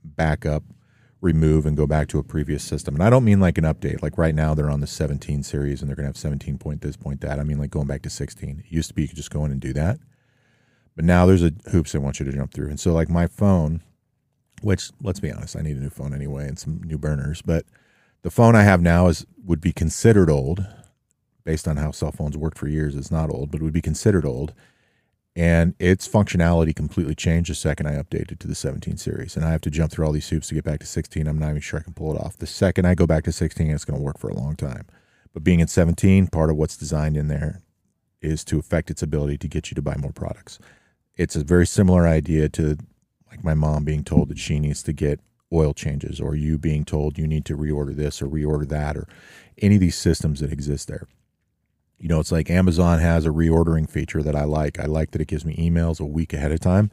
back 0.03 0.45
up, 0.45 0.63
remove, 1.21 1.65
and 1.65 1.75
go 1.75 1.87
back 1.87 2.07
to 2.09 2.19
a 2.19 2.23
previous 2.23 2.63
system. 2.63 2.95
And 2.95 3.03
I 3.03 3.09
don't 3.09 3.23
mean 3.23 3.39
like 3.39 3.57
an 3.57 3.63
update. 3.63 4.01
Like 4.03 4.17
right 4.17 4.35
now, 4.35 4.53
they're 4.53 4.69
on 4.69 4.81
the 4.81 4.87
17 4.87 5.43
series 5.43 5.81
and 5.81 5.89
they're 5.89 5.95
going 5.95 6.05
to 6.05 6.09
have 6.09 6.17
17 6.17 6.57
point 6.57 6.81
this, 6.81 6.97
point 6.97 7.21
that. 7.21 7.39
I 7.39 7.43
mean 7.43 7.57
like 7.57 7.71
going 7.71 7.87
back 7.87 8.01
to 8.03 8.09
16. 8.09 8.63
It 8.65 8.71
used 8.71 8.89
to 8.89 8.93
be 8.93 9.03
you 9.03 9.07
could 9.07 9.17
just 9.17 9.31
go 9.31 9.43
in 9.45 9.51
and 9.51 9.59
do 9.59 9.73
that. 9.73 9.99
But 10.95 11.05
now 11.05 11.25
there's 11.25 11.43
a 11.43 11.51
hoops 11.71 11.91
they 11.91 11.99
want 11.99 12.19
you 12.19 12.25
to 12.25 12.31
jump 12.31 12.53
through. 12.53 12.69
And 12.69 12.79
so, 12.79 12.93
like 12.93 13.09
my 13.09 13.27
phone, 13.27 13.81
which 14.61 14.91
let's 15.01 15.19
be 15.19 15.31
honest, 15.31 15.57
I 15.57 15.61
need 15.61 15.77
a 15.77 15.81
new 15.81 15.89
phone 15.89 16.13
anyway 16.13 16.47
and 16.47 16.57
some 16.57 16.81
new 16.83 16.97
burners. 16.97 17.41
But 17.41 17.65
the 18.21 18.31
phone 18.31 18.55
I 18.55 18.63
have 18.63 18.81
now 18.81 19.07
is 19.07 19.25
would 19.43 19.61
be 19.61 19.73
considered 19.73 20.29
old, 20.29 20.65
based 21.43 21.67
on 21.67 21.77
how 21.77 21.91
cell 21.91 22.11
phones 22.11 22.37
worked 22.37 22.57
for 22.57 22.67
years. 22.67 22.95
It's 22.95 23.11
not 23.11 23.29
old, 23.29 23.51
but 23.51 23.61
it 23.61 23.63
would 23.63 23.73
be 23.73 23.81
considered 23.81 24.25
old. 24.25 24.53
And 25.35 25.75
its 25.79 26.07
functionality 26.07 26.73
completely 26.73 27.13
changed 27.13 27.51
the 27.51 27.55
second 27.55 27.87
I 27.87 27.95
updated 27.95 28.39
to 28.39 28.47
the 28.47 28.55
17 28.55 28.95
series. 28.95 29.35
And 29.35 29.43
I 29.43 29.51
have 29.51 29.61
to 29.61 29.69
jump 29.69 29.91
through 29.91 30.05
all 30.05 30.13
these 30.13 30.29
hoops 30.29 30.47
to 30.47 30.53
get 30.53 30.63
back 30.63 30.79
to 30.79 30.85
16. 30.85 31.27
I'm 31.27 31.37
not 31.37 31.49
even 31.49 31.61
sure 31.61 31.79
I 31.79 31.83
can 31.83 31.93
pull 31.93 32.15
it 32.15 32.21
off. 32.21 32.37
The 32.37 32.47
second 32.47 32.85
I 32.85 32.95
go 32.95 33.05
back 33.05 33.25
to 33.25 33.33
16, 33.33 33.69
it's 33.69 33.83
going 33.83 33.99
to 33.99 34.03
work 34.03 34.17
for 34.17 34.29
a 34.29 34.35
long 34.35 34.55
time. 34.55 34.85
But 35.33 35.43
being 35.43 35.59
in 35.59 35.67
17, 35.67 36.27
part 36.27 36.49
of 36.49 36.55
what's 36.55 36.77
designed 36.77 37.17
in 37.17 37.27
there 37.27 37.61
is 38.21 38.45
to 38.45 38.59
affect 38.59 38.89
its 38.89 39.03
ability 39.03 39.37
to 39.39 39.47
get 39.49 39.69
you 39.69 39.75
to 39.75 39.81
buy 39.81 39.97
more 39.97 40.13
products. 40.13 40.57
It's 41.17 41.35
a 41.35 41.43
very 41.43 41.67
similar 41.67 42.07
idea 42.07 42.47
to 42.49 42.77
like 43.29 43.43
my 43.43 43.53
mom 43.53 43.83
being 43.83 44.05
told 44.05 44.29
that 44.29 44.39
she 44.39 44.59
needs 44.59 44.81
to 44.83 44.93
get 44.93 45.19
oil 45.51 45.73
changes, 45.73 46.21
or 46.21 46.35
you 46.35 46.57
being 46.57 46.85
told 46.85 47.17
you 47.17 47.27
need 47.27 47.45
to 47.45 47.57
reorder 47.57 47.95
this 47.95 48.21
or 48.21 48.27
reorder 48.27 48.67
that, 48.69 48.95
or 48.95 49.07
any 49.61 49.75
of 49.75 49.81
these 49.81 49.95
systems 49.95 50.39
that 50.39 50.51
exist 50.51 50.87
there. 50.87 51.07
You 51.97 52.09
know, 52.09 52.19
it's 52.19 52.31
like 52.31 52.49
Amazon 52.49 52.99
has 52.99 53.25
a 53.25 53.29
reordering 53.29 53.89
feature 53.89 54.21
that 54.21 54.35
I 54.35 54.43
like. 54.43 54.79
I 54.79 54.85
like 54.85 55.11
that 55.11 55.21
it 55.21 55.27
gives 55.27 55.45
me 55.45 55.55
emails 55.55 55.99
a 55.99 56.05
week 56.05 56.33
ahead 56.33 56.51
of 56.51 56.59
time. 56.59 56.91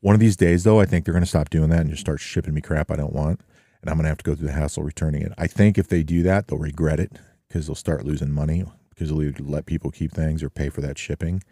One 0.00 0.14
of 0.14 0.20
these 0.20 0.36
days, 0.36 0.64
though, 0.64 0.80
I 0.80 0.86
think 0.86 1.04
they're 1.04 1.12
going 1.12 1.24
to 1.24 1.28
stop 1.28 1.50
doing 1.50 1.70
that 1.70 1.80
and 1.80 1.90
just 1.90 2.00
start 2.00 2.20
shipping 2.20 2.54
me 2.54 2.60
crap 2.60 2.90
I 2.90 2.96
don't 2.96 3.12
want. 3.12 3.40
And 3.80 3.90
I'm 3.90 3.96
going 3.96 4.04
to 4.04 4.08
have 4.08 4.18
to 4.18 4.24
go 4.24 4.34
through 4.34 4.46
the 4.46 4.52
hassle 4.52 4.82
returning 4.82 5.22
it. 5.22 5.32
I 5.38 5.46
think 5.46 5.76
if 5.76 5.88
they 5.88 6.02
do 6.02 6.22
that, 6.22 6.48
they'll 6.48 6.58
regret 6.58 7.00
it 7.00 7.12
because 7.46 7.66
they'll 7.66 7.74
start 7.74 8.04
losing 8.04 8.32
money 8.32 8.64
because 8.90 9.10
they'll 9.10 9.22
either 9.22 9.44
let 9.44 9.66
people 9.66 9.90
keep 9.90 10.12
things 10.12 10.42
or 10.42 10.50
pay 10.50 10.68
for 10.68 10.80
that 10.80 10.98
shipping. 10.98 11.42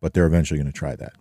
But 0.00 0.14
they're 0.14 0.26
eventually 0.26 0.58
going 0.58 0.72
to 0.72 0.78
try 0.78 0.96
that. 0.96 1.14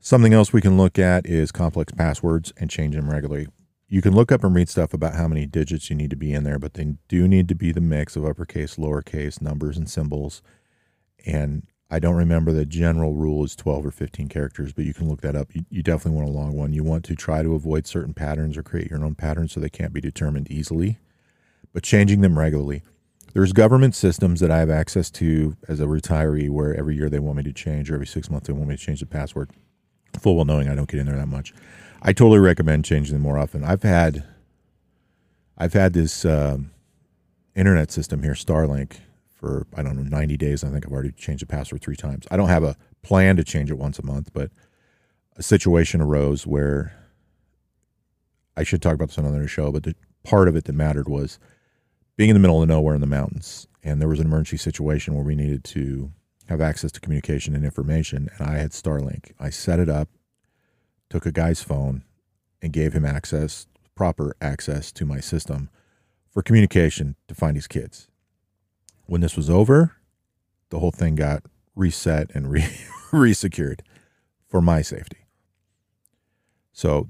Something 0.00 0.32
else 0.32 0.52
we 0.52 0.60
can 0.60 0.76
look 0.76 0.98
at 0.98 1.26
is 1.26 1.50
complex 1.50 1.92
passwords 1.92 2.52
and 2.58 2.70
change 2.70 2.94
them 2.94 3.10
regularly. 3.10 3.48
You 3.88 4.02
can 4.02 4.14
look 4.14 4.30
up 4.30 4.44
and 4.44 4.54
read 4.54 4.68
stuff 4.68 4.92
about 4.92 5.14
how 5.14 5.28
many 5.28 5.46
digits 5.46 5.88
you 5.88 5.96
need 5.96 6.10
to 6.10 6.16
be 6.16 6.34
in 6.34 6.44
there, 6.44 6.58
but 6.58 6.74
they 6.74 6.96
do 7.08 7.26
need 7.26 7.48
to 7.48 7.54
be 7.54 7.72
the 7.72 7.80
mix 7.80 8.16
of 8.16 8.24
uppercase, 8.24 8.76
lowercase, 8.76 9.40
numbers, 9.40 9.78
and 9.78 9.88
symbols. 9.88 10.42
And 11.24 11.66
I 11.90 11.98
don't 11.98 12.16
remember 12.16 12.52
the 12.52 12.66
general 12.66 13.14
rule 13.14 13.44
is 13.44 13.56
12 13.56 13.86
or 13.86 13.90
15 13.90 14.28
characters, 14.28 14.74
but 14.74 14.84
you 14.84 14.92
can 14.92 15.08
look 15.08 15.22
that 15.22 15.34
up. 15.34 15.54
You, 15.54 15.64
you 15.70 15.82
definitely 15.82 16.20
want 16.20 16.28
a 16.28 16.38
long 16.38 16.52
one. 16.52 16.74
You 16.74 16.84
want 16.84 17.02
to 17.06 17.16
try 17.16 17.42
to 17.42 17.54
avoid 17.54 17.86
certain 17.86 18.12
patterns 18.12 18.58
or 18.58 18.62
create 18.62 18.90
your 18.90 19.02
own 19.02 19.14
patterns 19.14 19.52
so 19.52 19.60
they 19.60 19.70
can't 19.70 19.94
be 19.94 20.02
determined 20.02 20.50
easily, 20.50 20.98
but 21.72 21.82
changing 21.82 22.20
them 22.20 22.38
regularly. 22.38 22.82
There's 23.32 23.54
government 23.54 23.94
systems 23.94 24.40
that 24.40 24.50
I 24.50 24.58
have 24.58 24.70
access 24.70 25.10
to 25.12 25.56
as 25.66 25.80
a 25.80 25.86
retiree 25.86 26.50
where 26.50 26.74
every 26.74 26.94
year 26.96 27.08
they 27.08 27.20
want 27.20 27.38
me 27.38 27.42
to 27.44 27.52
change, 27.54 27.90
or 27.90 27.94
every 27.94 28.06
six 28.06 28.28
months 28.30 28.48
they 28.48 28.52
want 28.52 28.68
me 28.68 28.76
to 28.76 28.82
change 28.82 29.00
the 29.00 29.06
password 29.06 29.50
full 30.20 30.36
well 30.36 30.44
knowing 30.44 30.68
I 30.68 30.74
don't 30.74 30.88
get 30.88 31.00
in 31.00 31.06
there 31.06 31.16
that 31.16 31.28
much. 31.28 31.54
I 32.00 32.12
totally 32.12 32.38
recommend 32.38 32.84
changing 32.84 33.14
them 33.14 33.22
more 33.22 33.38
often. 33.38 33.64
I've 33.64 33.82
had 33.82 34.24
I've 35.56 35.72
had 35.72 35.92
this 35.92 36.24
um, 36.24 36.70
internet 37.56 37.90
system 37.90 38.22
here, 38.22 38.34
Starlink, 38.34 38.98
for 39.34 39.66
I 39.76 39.82
don't 39.82 39.96
know 39.96 40.02
90 40.02 40.36
days. 40.36 40.62
I 40.62 40.70
think 40.70 40.86
I've 40.86 40.92
already 40.92 41.12
changed 41.12 41.42
the 41.42 41.46
password 41.46 41.82
three 41.82 41.96
times. 41.96 42.26
I 42.30 42.36
don't 42.36 42.48
have 42.48 42.62
a 42.62 42.76
plan 43.02 43.36
to 43.36 43.44
change 43.44 43.70
it 43.70 43.78
once 43.78 43.98
a 43.98 44.04
month, 44.04 44.30
but 44.32 44.50
a 45.36 45.42
situation 45.42 46.00
arose 46.00 46.46
where 46.46 46.94
I 48.56 48.62
should 48.62 48.82
talk 48.82 48.94
about 48.94 49.08
this 49.08 49.18
on 49.18 49.24
another 49.24 49.48
show, 49.48 49.72
but 49.72 49.84
the 49.84 49.94
part 50.24 50.48
of 50.48 50.56
it 50.56 50.64
that 50.64 50.72
mattered 50.74 51.08
was 51.08 51.38
being 52.16 52.30
in 52.30 52.34
the 52.34 52.40
middle 52.40 52.60
of 52.60 52.68
nowhere 52.68 52.94
in 52.94 53.00
the 53.00 53.06
mountains, 53.06 53.68
and 53.84 54.00
there 54.00 54.08
was 54.08 54.18
an 54.18 54.26
emergency 54.26 54.56
situation 54.56 55.14
where 55.14 55.24
we 55.24 55.36
needed 55.36 55.62
to 55.62 56.12
have 56.48 56.60
access 56.60 56.90
to 56.92 57.00
communication 57.00 57.54
and 57.54 57.64
information, 57.64 58.28
and 58.36 58.48
I 58.48 58.58
had 58.58 58.72
Starlink. 58.72 59.32
I 59.38 59.50
set 59.50 59.78
it 59.78 59.88
up, 59.88 60.08
took 61.10 61.26
a 61.26 61.32
guy's 61.32 61.62
phone, 61.62 62.04
and 62.60 62.72
gave 62.72 62.92
him 62.92 63.04
access, 63.04 63.66
proper 63.94 64.34
access 64.40 64.90
to 64.92 65.04
my 65.06 65.20
system 65.20 65.70
for 66.30 66.42
communication 66.42 67.16
to 67.28 67.34
find 67.34 67.56
his 67.56 67.66
kids. 67.66 68.08
When 69.06 69.20
this 69.20 69.36
was 69.36 69.48
over, 69.48 69.96
the 70.70 70.80
whole 70.80 70.90
thing 70.90 71.14
got 71.14 71.44
reset 71.74 72.30
and 72.34 72.50
re 72.50 72.62
resecured 73.10 73.80
for 74.46 74.60
my 74.60 74.82
safety. 74.82 75.18
So, 76.72 77.08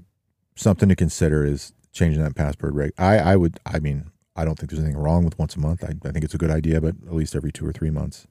something 0.55 0.89
to 0.89 0.95
consider 0.95 1.45
is 1.45 1.73
changing 1.91 2.23
that 2.23 2.35
password 2.35 2.75
rate. 2.75 2.93
I, 2.97 3.17
I 3.17 3.35
would, 3.35 3.59
I 3.65 3.79
mean, 3.79 4.11
I 4.35 4.45
don't 4.45 4.57
think 4.57 4.71
there's 4.71 4.83
anything 4.83 5.01
wrong 5.01 5.25
with 5.25 5.37
once 5.37 5.55
a 5.55 5.59
month. 5.59 5.83
I, 5.83 5.93
I 6.07 6.11
think 6.11 6.23
it's 6.23 6.33
a 6.33 6.39
good 6.39 6.51
idea, 6.51 6.79
but 6.79 6.95
at 7.05 7.13
least 7.13 7.35
every 7.35 7.51
two 7.51 7.65
or 7.65 7.73
three 7.73 7.89
months 7.89 8.27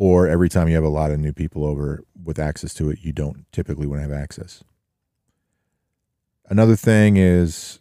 or 0.00 0.28
every 0.28 0.48
time 0.48 0.68
you 0.68 0.76
have 0.76 0.84
a 0.84 0.88
lot 0.88 1.10
of 1.10 1.18
new 1.18 1.32
people 1.32 1.64
over 1.64 2.04
with 2.24 2.38
access 2.38 2.72
to 2.72 2.88
it, 2.88 3.00
you 3.02 3.12
don't 3.12 3.44
typically 3.50 3.84
want 3.84 3.98
to 3.98 4.08
have 4.08 4.12
access. 4.12 4.62
Another 6.50 6.76
thing 6.76 7.16
is 7.16 7.78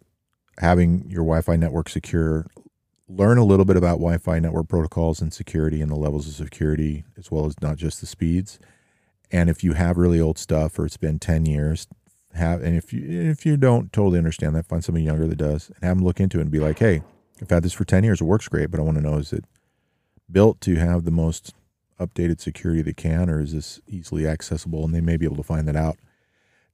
having 0.60 1.10
your 1.10 1.24
Wi 1.24 1.42
Fi 1.42 1.56
network 1.56 1.90
secure. 1.90 2.48
Learn 3.08 3.38
a 3.38 3.46
little 3.46 3.64
bit 3.64 3.78
about 3.78 4.00
Wi 4.00 4.18
Fi 4.18 4.40
network 4.40 4.68
protocols 4.68 5.22
and 5.22 5.34
security 5.34 5.82
and 5.82 5.90
the 5.90 5.96
levels 5.96 6.28
of 6.28 6.34
security, 6.34 7.06
as 7.18 7.32
well 7.32 7.46
as 7.46 7.56
not 7.62 7.78
just 7.78 8.02
the 8.02 8.08
speeds. 8.08 8.60
And 9.32 9.50
if 9.50 9.64
you 9.64 9.74
have 9.74 9.98
really 9.98 10.20
old 10.20 10.38
stuff 10.38 10.78
or 10.78 10.86
it's 10.86 10.98
been 10.98 11.20
10 11.20 11.46
years, 11.46 11.88
have 12.34 12.62
and 12.62 12.76
if 12.76 12.92
you 12.92 13.08
if 13.10 13.46
you 13.46 13.56
don't 13.58 13.92
totally 13.94 14.18
understand 14.18 14.56
that, 14.56 14.68
find 14.68 14.84
somebody 14.84 15.06
younger 15.06 15.28
that 15.28 15.38
does 15.38 15.70
and 15.70 15.84
have 15.84 15.98
them 15.98 16.06
look 16.06 16.20
into 16.20 16.40
it 16.40 16.42
and 16.42 16.52
be 16.52 16.60
like, 16.60 16.80
hey, 16.80 17.02
I've 17.42 17.50
had 17.50 17.64
this 17.64 17.74
for 17.74 17.86
10 17.86 18.04
years, 18.04 18.20
it 18.20 18.26
works 18.26 18.48
great, 18.48 18.70
but 18.70 18.80
I 18.80 18.84
want 18.84 18.98
to 18.98 19.04
know 19.04 19.18
is 19.18 19.32
it 19.32 19.46
built 20.30 20.60
to 20.62 20.76
have 20.76 21.06
the 21.06 21.12
most 21.12 21.54
updated 22.00 22.42
security 22.42 22.82
they 22.82 22.94
can, 22.94 23.30
or 23.30 23.40
is 23.40 23.54
this 23.54 23.80
easily 23.88 24.28
accessible? 24.28 24.84
And 24.84 24.94
they 24.94 25.02
may 25.02 25.18
be 25.18 25.26
able 25.26 25.38
to 25.38 25.44
find 25.44 25.68
that 25.68 25.76
out. 25.76 25.98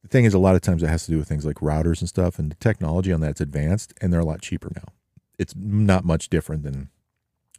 The 0.04 0.10
thing 0.10 0.26
is, 0.26 0.34
a 0.34 0.40
lot 0.40 0.56
of 0.56 0.62
times 0.62 0.84
it 0.84 0.90
has 0.90 1.06
to 1.06 1.12
do 1.12 1.18
with 1.18 1.28
things 1.28 1.46
like 1.46 1.58
routers 1.58 2.02
and 2.02 2.10
stuff, 2.10 2.38
and 2.38 2.52
the 2.52 2.56
technology 2.56 3.12
on 3.12 3.22
that's 3.22 3.42
advanced, 3.42 3.94
and 4.02 4.12
they're 4.12 4.20
a 4.20 4.26
lot 4.26 4.42
cheaper 4.42 4.72
now. 4.76 4.94
It's 5.40 5.56
not 5.56 6.04
much 6.06 6.30
different 6.30 6.64
than, 6.64 6.90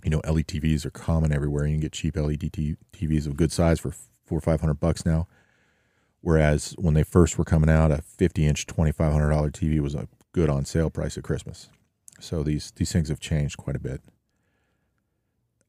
you 0.05 0.11
know, 0.11 0.21
LED 0.29 0.47
TVs 0.49 0.85
are 0.85 0.91
common 0.91 1.33
everywhere. 1.33 1.67
You 1.67 1.75
can 1.75 1.81
get 1.81 1.93
cheap 1.93 2.17
LED 2.17 2.53
TVs 2.93 3.27
of 3.27 3.37
good 3.37 3.51
size 3.51 3.81
for 3.81 3.93
four 4.25 4.39
or 4.39 4.43
five 4.43 4.61
hundred 4.61 4.81
bucks 4.81 5.05
now. 5.05 5.27
Whereas 6.21 6.75
when 6.79 6.95
they 6.95 7.03
first 7.03 7.37
were 7.37 7.45
coming 7.45 7.69
out, 7.69 7.91
a 7.91 8.01
50 8.01 8.47
inch, 8.47 8.67
$2,500 8.67 8.95
TV 9.53 9.79
was 9.81 9.95
a 9.95 10.09
good 10.33 10.49
on 10.49 10.65
sale 10.65 10.89
price 10.89 11.19
at 11.19 11.25
Christmas. 11.25 11.69
So 12.19 12.43
these, 12.43 12.73
these 12.77 12.91
things 12.91 13.11
have 13.11 13.21
changed 13.21 13.59
quite 13.59 13.77
a 13.77 13.81
bit. 13.81 14.01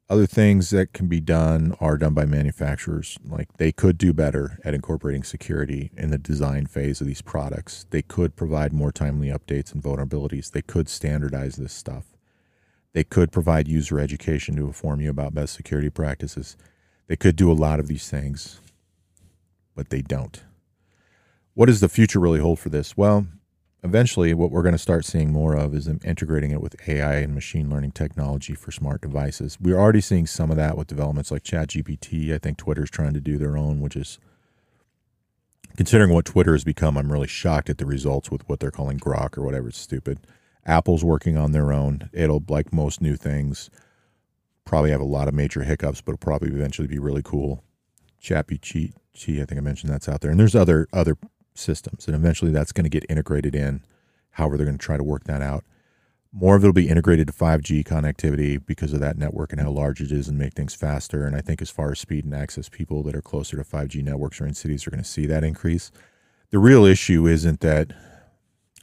Other 0.07 0.27
things 0.27 0.69
that 0.69 0.93
can 0.93 1.07
be 1.07 1.19
done 1.19 1.75
are 1.79 1.97
done 1.97 2.13
by 2.13 2.25
manufacturers. 2.25 3.17
Like 3.27 3.57
they 3.57 3.71
could 3.71 3.97
do 3.97 4.13
better 4.13 4.59
at 4.63 4.75
incorporating 4.75 5.23
security 5.23 5.89
in 5.97 6.11
the 6.11 6.19
design 6.19 6.67
phase 6.67 7.01
of 7.01 7.07
these 7.07 7.23
products. 7.23 7.87
They 7.89 8.03
could 8.03 8.35
provide 8.35 8.71
more 8.71 8.91
timely 8.91 9.29
updates 9.29 9.73
and 9.73 9.81
vulnerabilities. 9.81 10.51
They 10.51 10.61
could 10.61 10.89
standardize 10.89 11.55
this 11.55 11.73
stuff. 11.73 12.15
They 12.93 13.03
could 13.03 13.31
provide 13.31 13.67
user 13.67 13.99
education 13.99 14.55
to 14.57 14.67
inform 14.67 15.01
you 15.01 15.09
about 15.09 15.33
best 15.33 15.55
security 15.55 15.89
practices. 15.89 16.55
They 17.07 17.15
could 17.15 17.35
do 17.35 17.51
a 17.51 17.53
lot 17.53 17.79
of 17.79 17.87
these 17.87 18.07
things, 18.07 18.61
but 19.75 19.89
they 19.89 20.03
don't. 20.03 20.43
What 21.55 21.65
does 21.65 21.81
the 21.81 21.89
future 21.89 22.19
really 22.19 22.39
hold 22.39 22.59
for 22.59 22.69
this? 22.69 22.95
Well, 22.95 23.25
eventually 23.85 24.33
what 24.33 24.51
we're 24.51 24.63
going 24.63 24.73
to 24.73 24.79
start 24.79 25.05
seeing 25.05 25.31
more 25.31 25.55
of 25.55 25.73
is 25.73 25.87
integrating 25.87 26.51
it 26.51 26.59
with 26.59 26.75
AI 26.89 27.17
and 27.17 27.33
machine 27.33 27.69
learning 27.69 27.91
technology 27.91 28.55
for 28.55 28.71
smart 28.71 29.01
devices. 29.01 29.57
We're 29.61 29.77
already 29.77 30.01
seeing 30.01 30.25
some 30.25 30.49
of 30.51 30.57
that 30.57 30.77
with 30.77 30.87
developments 30.87 31.31
like 31.31 31.43
ChatGPT. 31.43 32.33
I 32.33 32.39
think 32.39 32.57
Twitter's 32.57 32.89
trying 32.89 33.13
to 33.13 33.21
do 33.21 33.37
their 33.37 33.55
own, 33.55 33.79
which 33.79 33.95
is 33.95 34.17
considering 35.77 36.11
what 36.11 36.25
Twitter 36.25 36.53
has 36.53 36.63
become, 36.63 36.97
I'm 36.97 37.11
really 37.11 37.27
shocked 37.27 37.69
at 37.69 37.77
the 37.77 37.85
results 37.85 38.31
with 38.31 38.47
what 38.49 38.59
they're 38.59 38.71
calling 38.71 38.99
Grok 38.99 39.37
or 39.37 39.43
whatever. 39.43 39.69
It's 39.69 39.77
stupid. 39.77 40.19
Apple's 40.65 41.03
working 41.03 41.37
on 41.37 41.51
their 41.51 41.71
own. 41.71 42.09
It'll, 42.11 42.43
like 42.49 42.73
most 42.73 43.01
new 43.01 43.15
things, 43.15 43.69
probably 44.65 44.89
have 44.89 45.01
a 45.01 45.05
lot 45.05 45.27
of 45.27 45.35
major 45.35 45.63
hiccups, 45.63 46.01
but 46.01 46.13
it'll 46.13 46.25
probably 46.25 46.49
eventually 46.49 46.87
be 46.87 46.97
really 46.97 47.21
cool. 47.23 47.63
Chappy 48.19 48.57
Cheat 48.57 48.95
Chi, 49.15 49.33
I 49.33 49.45
think 49.45 49.57
I 49.57 49.61
mentioned 49.61 49.93
that's 49.93 50.09
out 50.09 50.21
there. 50.21 50.31
And 50.31 50.39
there's 50.39 50.55
other 50.55 50.87
other 50.91 51.17
systems. 51.55 52.07
And 52.07 52.15
eventually 52.15 52.51
that's 52.51 52.71
going 52.71 52.83
to 52.83 52.89
get 52.89 53.05
integrated 53.09 53.55
in. 53.55 53.83
However, 54.31 54.57
they're 54.57 54.65
going 54.65 54.77
to 54.77 54.85
try 54.85 54.97
to 54.97 55.03
work 55.03 55.23
that 55.25 55.41
out. 55.41 55.63
More 56.31 56.57
of 56.57 56.63
it 56.63 56.67
will 56.67 56.73
be 56.73 56.89
integrated 56.89 57.27
to 57.27 57.33
5G 57.33 57.85
connectivity 57.85 58.63
because 58.63 58.91
of 58.91 58.99
that 58.99 59.17
network 59.17 59.53
and 59.53 59.61
how 59.61 59.71
large 59.71 60.01
it 60.01 60.11
is 60.11 60.27
and 60.27 60.37
make 60.37 60.53
things 60.53 60.75
faster. 60.75 61.25
And 61.25 61.33
I 61.33 61.39
think 61.39 61.61
as 61.61 61.69
far 61.69 61.91
as 61.91 61.99
speed 61.99 62.25
and 62.25 62.35
access, 62.35 62.67
people 62.67 63.03
that 63.03 63.15
are 63.15 63.21
closer 63.21 63.55
to 63.55 63.63
5G 63.63 64.03
networks 64.03 64.41
or 64.41 64.45
in 64.45 64.53
cities 64.53 64.85
are 64.85 64.91
going 64.91 65.01
to 65.01 65.09
see 65.09 65.25
that 65.27 65.45
increase. 65.45 65.91
The 66.49 66.59
real 66.59 66.83
issue 66.83 67.25
isn't 67.25 67.61
that 67.61 67.93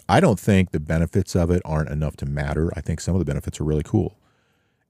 I 0.09 0.21
don't 0.21 0.41
think 0.41 0.71
the 0.71 0.81
benefits 0.81 1.37
of 1.37 1.51
it 1.51 1.61
aren't 1.65 1.91
enough 1.91 2.17
to 2.17 2.27
matter. 2.27 2.73
I 2.75 2.81
think 2.81 3.01
some 3.01 3.15
of 3.15 3.19
the 3.19 3.27
benefits 3.27 3.61
are 3.61 3.65
really 3.65 3.83
cool. 3.83 4.19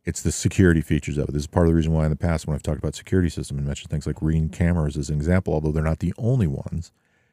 It's 0.05 0.23
the 0.23 0.33
security 0.33 0.81
features 0.81 1.19
of 1.19 1.29
it. 1.29 1.33
This 1.33 1.43
is 1.43 1.47
part 1.49 1.67
of 1.67 1.73
the 1.73 1.77
reason 1.77 1.93
why 1.93 2.05
in 2.05 2.11
the 2.11 2.17
past, 2.17 2.47
when 2.47 2.55
I've 2.55 2.63
talked 2.63 2.79
about 2.79 2.95
security 2.95 3.29
system 3.29 3.59
and 3.59 3.67
mentioned 3.67 3.91
things 3.91 4.07
like 4.07 4.23
ring 4.23 4.49
cameras 4.49 4.97
as 4.97 5.11
an 5.11 5.17
example, 5.17 5.55
although 5.55 5.71
they're 5.71 5.83
not 5.83 6.01
the 6.01 6.15
only 6.19 6.47
ones, 6.47 6.93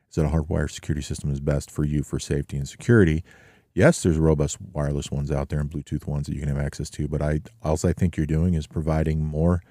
is 0.09 0.15
that 0.15 0.25
a 0.25 0.29
hardwired 0.29 0.71
security 0.71 1.01
system 1.01 1.31
is 1.31 1.39
best 1.39 1.69
for 1.69 1.85
you 1.85 2.03
for 2.03 2.19
safety 2.19 2.57
and 2.57 2.67
security. 2.67 3.23
Yes, 3.73 4.01
there's 4.01 4.17
robust 4.17 4.57
wireless 4.73 5.11
ones 5.11 5.31
out 5.31 5.49
there 5.49 5.59
and 5.59 5.69
Bluetooth 5.69 6.07
ones 6.07 6.27
that 6.27 6.33
you 6.33 6.39
can 6.39 6.49
have 6.49 6.57
access 6.57 6.89
to, 6.91 7.07
but 7.07 7.21
I 7.21 7.41
also 7.61 7.89
I 7.89 7.93
think 7.93 8.17
you're 8.17 8.25
doing 8.25 8.55
is 8.55 8.67
providing 8.67 9.23
more. 9.23 9.61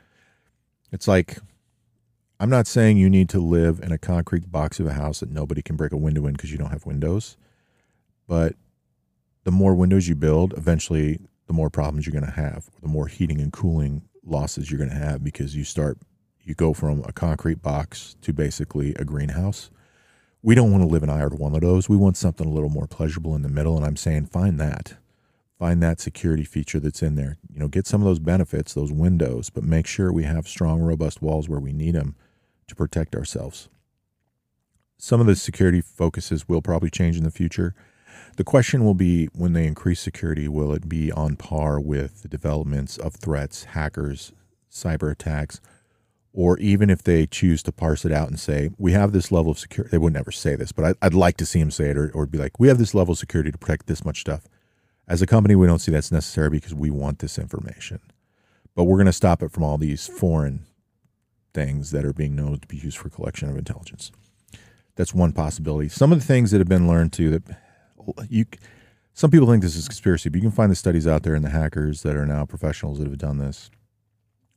It's 0.92 1.08
like 1.08 1.38
I'm 2.40 2.50
not 2.50 2.68
saying 2.68 2.96
you 2.96 3.10
need 3.10 3.28
to 3.30 3.40
live 3.40 3.80
in 3.80 3.90
a 3.90 3.98
concrete 3.98 4.50
box 4.50 4.78
of 4.78 4.86
a 4.86 4.92
house 4.92 5.20
that 5.20 5.30
nobody 5.30 5.60
can 5.60 5.76
break 5.76 5.92
a 5.92 5.96
window 5.96 6.26
in 6.26 6.34
because 6.34 6.52
you 6.52 6.58
don't 6.58 6.70
have 6.70 6.86
windows, 6.86 7.36
but 8.28 8.54
the 9.42 9.50
more 9.50 9.74
windows 9.74 10.06
you 10.06 10.14
build, 10.14 10.54
eventually 10.56 11.18
the 11.48 11.52
more 11.52 11.70
problems 11.70 12.06
you're 12.06 12.12
going 12.12 12.24
to 12.24 12.40
have, 12.40 12.70
the 12.80 12.88
more 12.88 13.08
heating 13.08 13.40
and 13.40 13.52
cooling 13.52 14.02
losses 14.24 14.70
you're 14.70 14.78
going 14.78 14.90
to 14.90 14.96
have 14.96 15.24
because 15.24 15.56
you 15.56 15.64
start 15.64 15.98
you 16.42 16.54
go 16.54 16.72
from 16.72 17.02
a 17.06 17.12
concrete 17.12 17.60
box 17.60 18.16
to 18.22 18.32
basically 18.32 18.94
a 18.94 19.04
greenhouse 19.04 19.70
we 20.48 20.54
don't 20.54 20.70
want 20.72 20.82
to 20.82 20.88
live 20.88 21.02
in 21.02 21.10
either 21.10 21.36
one 21.36 21.54
of 21.54 21.60
those. 21.60 21.90
We 21.90 21.96
want 21.98 22.16
something 22.16 22.46
a 22.46 22.50
little 22.50 22.70
more 22.70 22.86
pleasurable 22.86 23.36
in 23.36 23.42
the 23.42 23.50
middle. 23.50 23.76
And 23.76 23.84
I'm 23.84 23.98
saying 23.98 24.28
find 24.28 24.58
that. 24.58 24.94
Find 25.58 25.82
that 25.82 26.00
security 26.00 26.42
feature 26.42 26.80
that's 26.80 27.02
in 27.02 27.16
there. 27.16 27.36
You 27.52 27.60
know, 27.60 27.68
get 27.68 27.86
some 27.86 28.00
of 28.00 28.06
those 28.06 28.18
benefits, 28.18 28.72
those 28.72 28.90
windows, 28.90 29.50
but 29.50 29.62
make 29.62 29.86
sure 29.86 30.10
we 30.10 30.22
have 30.22 30.48
strong, 30.48 30.80
robust 30.80 31.20
walls 31.20 31.50
where 31.50 31.60
we 31.60 31.74
need 31.74 31.96
them 31.96 32.16
to 32.66 32.74
protect 32.74 33.14
ourselves. 33.14 33.68
Some 34.96 35.20
of 35.20 35.26
the 35.26 35.36
security 35.36 35.82
focuses 35.82 36.48
will 36.48 36.62
probably 36.62 36.88
change 36.88 37.18
in 37.18 37.24
the 37.24 37.30
future. 37.30 37.74
The 38.38 38.44
question 38.44 38.86
will 38.86 38.94
be 38.94 39.26
when 39.34 39.52
they 39.52 39.66
increase 39.66 40.00
security, 40.00 40.48
will 40.48 40.72
it 40.72 40.88
be 40.88 41.12
on 41.12 41.36
par 41.36 41.78
with 41.78 42.22
the 42.22 42.28
developments 42.28 42.96
of 42.96 43.16
threats, 43.16 43.64
hackers, 43.64 44.32
cyber 44.72 45.12
attacks? 45.12 45.60
Or 46.32 46.58
even 46.58 46.90
if 46.90 47.02
they 47.02 47.26
choose 47.26 47.62
to 47.62 47.72
parse 47.72 48.04
it 48.04 48.12
out 48.12 48.28
and 48.28 48.38
say 48.38 48.70
we 48.78 48.92
have 48.92 49.12
this 49.12 49.32
level 49.32 49.50
of 49.50 49.58
security 49.58 49.90
they 49.90 49.98
would 49.98 50.12
never 50.12 50.30
say 50.30 50.54
this 50.54 50.72
but 50.72 50.96
I, 51.00 51.06
would 51.06 51.14
like 51.14 51.36
to 51.38 51.46
see 51.46 51.60
them 51.60 51.70
say 51.70 51.90
it 51.90 51.96
or, 51.96 52.10
or 52.14 52.26
be 52.26 52.38
like 52.38 52.58
we 52.58 52.68
have 52.68 52.78
this 52.78 52.94
level 52.94 53.12
of 53.12 53.18
security 53.18 53.50
to 53.50 53.58
protect 53.58 53.86
this 53.86 54.04
much 54.04 54.20
stuff. 54.20 54.46
As 55.06 55.22
a 55.22 55.26
company 55.26 55.56
we 55.56 55.66
don't 55.66 55.78
see 55.78 55.92
that's 55.92 56.12
necessary 56.12 56.50
because 56.50 56.74
we 56.74 56.90
want 56.90 57.18
this 57.20 57.38
information. 57.38 58.00
But 58.74 58.84
we're 58.84 58.96
going 58.96 59.06
to 59.06 59.12
stop 59.12 59.42
it 59.42 59.50
from 59.50 59.64
all 59.64 59.76
these 59.76 60.06
foreign 60.06 60.66
things 61.52 61.90
that 61.90 62.04
are 62.04 62.12
being 62.12 62.36
known 62.36 62.60
to 62.60 62.68
be 62.68 62.76
used 62.76 62.98
for 62.98 63.08
collection 63.08 63.48
of 63.48 63.56
intelligence. 63.56 64.12
That's 64.94 65.12
one 65.12 65.32
possibility. 65.32 65.88
Some 65.88 66.12
of 66.12 66.20
the 66.20 66.24
things 66.24 66.52
that 66.52 66.58
have 66.58 66.68
been 66.68 66.86
learned 66.86 67.12
too 67.12 67.30
that 67.30 67.42
you 68.28 68.44
some 69.12 69.30
people 69.30 69.48
think 69.48 69.62
this 69.62 69.76
is 69.76 69.88
conspiracy 69.88 70.28
but 70.28 70.36
you 70.36 70.42
can 70.42 70.50
find 70.50 70.70
the 70.70 70.76
studies 70.76 71.06
out 71.06 71.22
there 71.22 71.34
and 71.34 71.44
the 71.44 71.50
hackers 71.50 72.02
that 72.02 72.16
are 72.16 72.26
now 72.26 72.44
professionals 72.44 72.98
that 72.98 73.08
have 73.08 73.18
done 73.18 73.38
this 73.38 73.70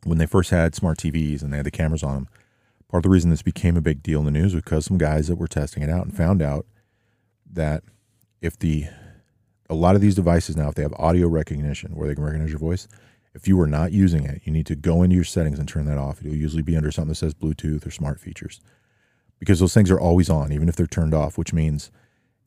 when 0.04 0.18
they 0.18 0.26
first 0.26 0.50
had 0.50 0.76
smart 0.76 0.98
TVs 0.98 1.42
and 1.42 1.52
they 1.52 1.58
had 1.58 1.66
the 1.66 1.72
cameras 1.72 2.04
on 2.04 2.16
them, 2.16 2.28
part 2.90 3.00
of 3.00 3.04
the 3.04 3.10
reason 3.10 3.30
this 3.30 3.42
became 3.42 3.78
a 3.78 3.82
big 3.82 4.04
deal 4.04 4.20
in 4.20 4.26
the 4.26 4.32
news 4.32 4.54
was 4.54 4.64
because 4.64 4.86
some 4.86 4.98
guys 4.98 5.28
that 5.28 5.36
were 5.36 5.48
testing 5.48 5.84
it 5.84 5.90
out 5.90 6.06
and 6.06 6.16
found 6.16 6.42
out 6.42 6.66
that 7.52 7.84
if 8.42 8.58
the 8.58 8.86
a 9.70 9.76
lot 9.76 9.96
of 9.96 10.02
these 10.02 10.16
devices 10.16 10.58
now, 10.58 10.68
if 10.68 10.76
they 10.76 10.82
have 10.82 10.94
audio 10.98 11.28
recognition 11.28 11.96
where 11.96 12.08
they 12.08 12.16
can 12.16 12.26
recognize 12.26 12.50
your 12.50 12.60
voice, 12.60 12.90
if 13.34 13.48
you 13.48 13.60
are 13.62 13.68
not 13.68 13.94
using 13.94 14.26
it, 14.26 14.42
you 14.44 14.52
need 14.52 14.66
to 14.66 14.76
go 14.76 15.02
into 15.02 15.16
your 15.16 15.24
settings 15.24 15.58
and 15.58 15.68
turn 15.68 15.86
that 15.86 15.98
off. 15.98 16.20
It'll 16.20 16.36
usually 16.36 16.62
be 16.62 16.76
under 16.76 16.92
something 16.92 17.10
that 17.10 17.16
says 17.16 17.34
Bluetooth 17.34 17.86
or 17.86 17.92
smart 17.92 18.20
features 18.20 18.60
because 19.40 19.62
those 19.62 19.74
things 19.74 19.90
are 19.90 20.00
always 20.00 20.30
on, 20.30 20.52
even 20.52 20.68
if 20.68 20.76
they're 20.76 20.88
turned 20.88 21.14
off, 21.14 21.38
which 21.38 21.54
means 21.54 21.90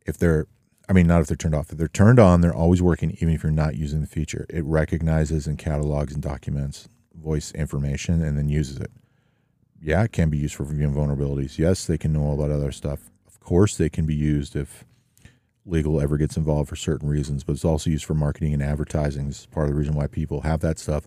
if 0.06 0.18
they're, 0.18 0.46
I 0.86 0.92
mean, 0.92 1.06
not 1.06 1.22
if 1.22 1.28
they're 1.28 1.36
turned 1.36 1.54
off, 1.54 1.72
if 1.72 1.78
they're 1.78 1.88
turned 1.88 2.18
on, 2.18 2.42
they're 2.42 2.54
always 2.54 2.82
working, 2.82 3.12
even 3.12 3.30
if 3.30 3.42
you're 3.42 3.50
not 3.50 3.76
using 3.76 4.02
the 4.02 4.06
feature. 4.06 4.44
It 4.50 4.64
recognizes 4.64 5.46
and 5.46 5.58
catalogs 5.58 6.12
and 6.12 6.22
documents 6.22 6.88
voice 7.14 7.52
information 7.52 8.22
and 8.22 8.36
then 8.36 8.48
uses 8.48 8.78
it. 8.78 8.90
Yeah, 9.80 10.02
it 10.04 10.12
can 10.12 10.30
be 10.30 10.38
used 10.38 10.54
for 10.54 10.64
reviewing 10.64 10.94
vulnerabilities. 10.94 11.58
Yes, 11.58 11.86
they 11.86 11.98
can 11.98 12.12
know 12.12 12.22
all 12.22 12.36
that 12.38 12.50
other 12.50 12.72
stuff. 12.72 13.10
Of 13.26 13.40
course, 13.40 13.76
they 13.76 13.88
can 13.88 14.06
be 14.06 14.14
used 14.14 14.56
if 14.56 14.84
legal 15.66 16.00
ever 16.00 16.16
gets 16.16 16.36
involved 16.36 16.68
for 16.68 16.76
certain 16.76 17.08
reasons, 17.08 17.44
but 17.44 17.52
it's 17.52 17.64
also 17.64 17.90
used 17.90 18.04
for 18.04 18.14
marketing 18.14 18.54
and 18.54 18.62
advertising. 18.62 19.28
This 19.28 19.40
is 19.40 19.46
part 19.46 19.66
of 19.66 19.72
the 19.72 19.78
reason 19.78 19.94
why 19.94 20.06
people 20.06 20.42
have 20.42 20.60
that 20.60 20.78
stuff. 20.78 21.06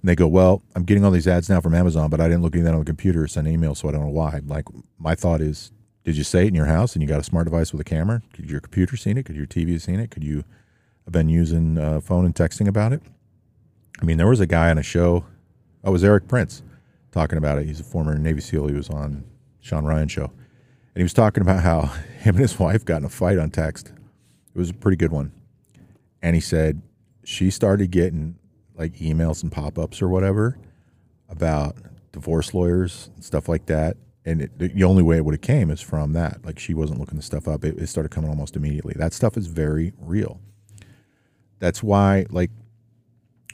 And 0.00 0.08
they 0.08 0.14
go, 0.14 0.26
Well, 0.26 0.62
I'm 0.74 0.84
getting 0.84 1.04
all 1.04 1.10
these 1.10 1.28
ads 1.28 1.48
now 1.48 1.60
from 1.60 1.74
Amazon, 1.74 2.10
but 2.10 2.20
I 2.20 2.28
didn't 2.28 2.42
look 2.42 2.56
at 2.56 2.64
that 2.64 2.74
on 2.74 2.80
the 2.80 2.86
computer 2.86 3.24
or 3.24 3.28
send 3.28 3.46
an 3.46 3.52
email, 3.52 3.74
so 3.74 3.88
I 3.88 3.92
don't 3.92 4.02
know 4.02 4.08
why. 4.08 4.40
Like, 4.44 4.66
my 4.98 5.14
thought 5.14 5.40
is, 5.40 5.72
did 6.04 6.16
you 6.16 6.24
say 6.24 6.44
it 6.44 6.48
in 6.48 6.54
your 6.54 6.66
house 6.66 6.94
and 6.94 7.02
you 7.02 7.08
got 7.08 7.20
a 7.20 7.24
smart 7.24 7.44
device 7.44 7.72
with 7.72 7.80
a 7.80 7.84
camera? 7.84 8.22
Could 8.32 8.50
your 8.50 8.60
computer 8.60 8.96
seen 8.96 9.18
it? 9.18 9.26
Could 9.26 9.36
your 9.36 9.46
TV 9.46 9.72
have 9.72 9.82
seen 9.82 10.00
it? 10.00 10.10
Could 10.10 10.24
you 10.24 10.44
have 11.04 11.12
been 11.12 11.28
using 11.28 11.76
uh, 11.76 12.00
phone 12.00 12.24
and 12.24 12.34
texting 12.34 12.66
about 12.66 12.92
it? 12.92 13.02
I 14.00 14.04
mean, 14.06 14.16
there 14.16 14.28
was 14.28 14.40
a 14.40 14.46
guy 14.46 14.70
on 14.70 14.78
a 14.78 14.82
show 14.82 15.26
Oh, 15.82 15.88
it 15.88 15.92
was 15.92 16.04
Erik 16.04 16.28
Prince 16.28 16.62
talking 17.12 17.38
about 17.38 17.58
it. 17.58 17.66
He's 17.66 17.80
a 17.80 17.84
former 17.84 18.16
Navy 18.16 18.40
SEAL. 18.40 18.68
He 18.68 18.74
was 18.74 18.90
on 18.90 19.24
Shawn 19.60 19.84
Ryan 19.84 20.08
show, 20.08 20.24
and 20.24 20.96
he 20.96 21.02
was 21.02 21.12
talking 21.12 21.42
about 21.42 21.62
how 21.62 21.82
him 22.20 22.34
and 22.34 22.38
his 22.38 22.58
wife 22.58 22.84
got 22.84 22.98
in 22.98 23.04
a 23.04 23.08
fight 23.08 23.38
on 23.38 23.50
text. 23.50 23.92
It 24.54 24.58
was 24.58 24.70
a 24.70 24.74
pretty 24.74 24.96
good 24.96 25.12
one, 25.12 25.32
and 26.22 26.34
he 26.34 26.40
said 26.40 26.82
she 27.24 27.50
started 27.50 27.90
getting 27.90 28.36
like 28.74 28.94
emails 28.94 29.42
and 29.42 29.52
pop 29.52 29.78
ups 29.78 30.00
or 30.00 30.08
whatever 30.08 30.58
about 31.28 31.76
divorce 32.12 32.54
lawyers 32.54 33.10
and 33.14 33.24
stuff 33.24 33.48
like 33.48 33.66
that. 33.66 33.96
And 34.24 34.42
it, 34.42 34.58
the 34.58 34.84
only 34.84 35.02
way 35.02 35.16
it 35.16 35.24
would 35.24 35.34
have 35.34 35.40
came 35.40 35.70
is 35.70 35.80
from 35.80 36.12
that. 36.12 36.44
Like 36.44 36.58
she 36.58 36.74
wasn't 36.74 37.00
looking 37.00 37.16
the 37.16 37.22
stuff 37.22 37.48
up. 37.48 37.64
It, 37.64 37.78
it 37.78 37.86
started 37.86 38.10
coming 38.10 38.28
almost 38.30 38.56
immediately. 38.56 38.94
That 38.96 39.12
stuff 39.12 39.36
is 39.36 39.46
very 39.46 39.92
real. 39.98 40.40
That's 41.58 41.82
why, 41.82 42.26
like, 42.30 42.50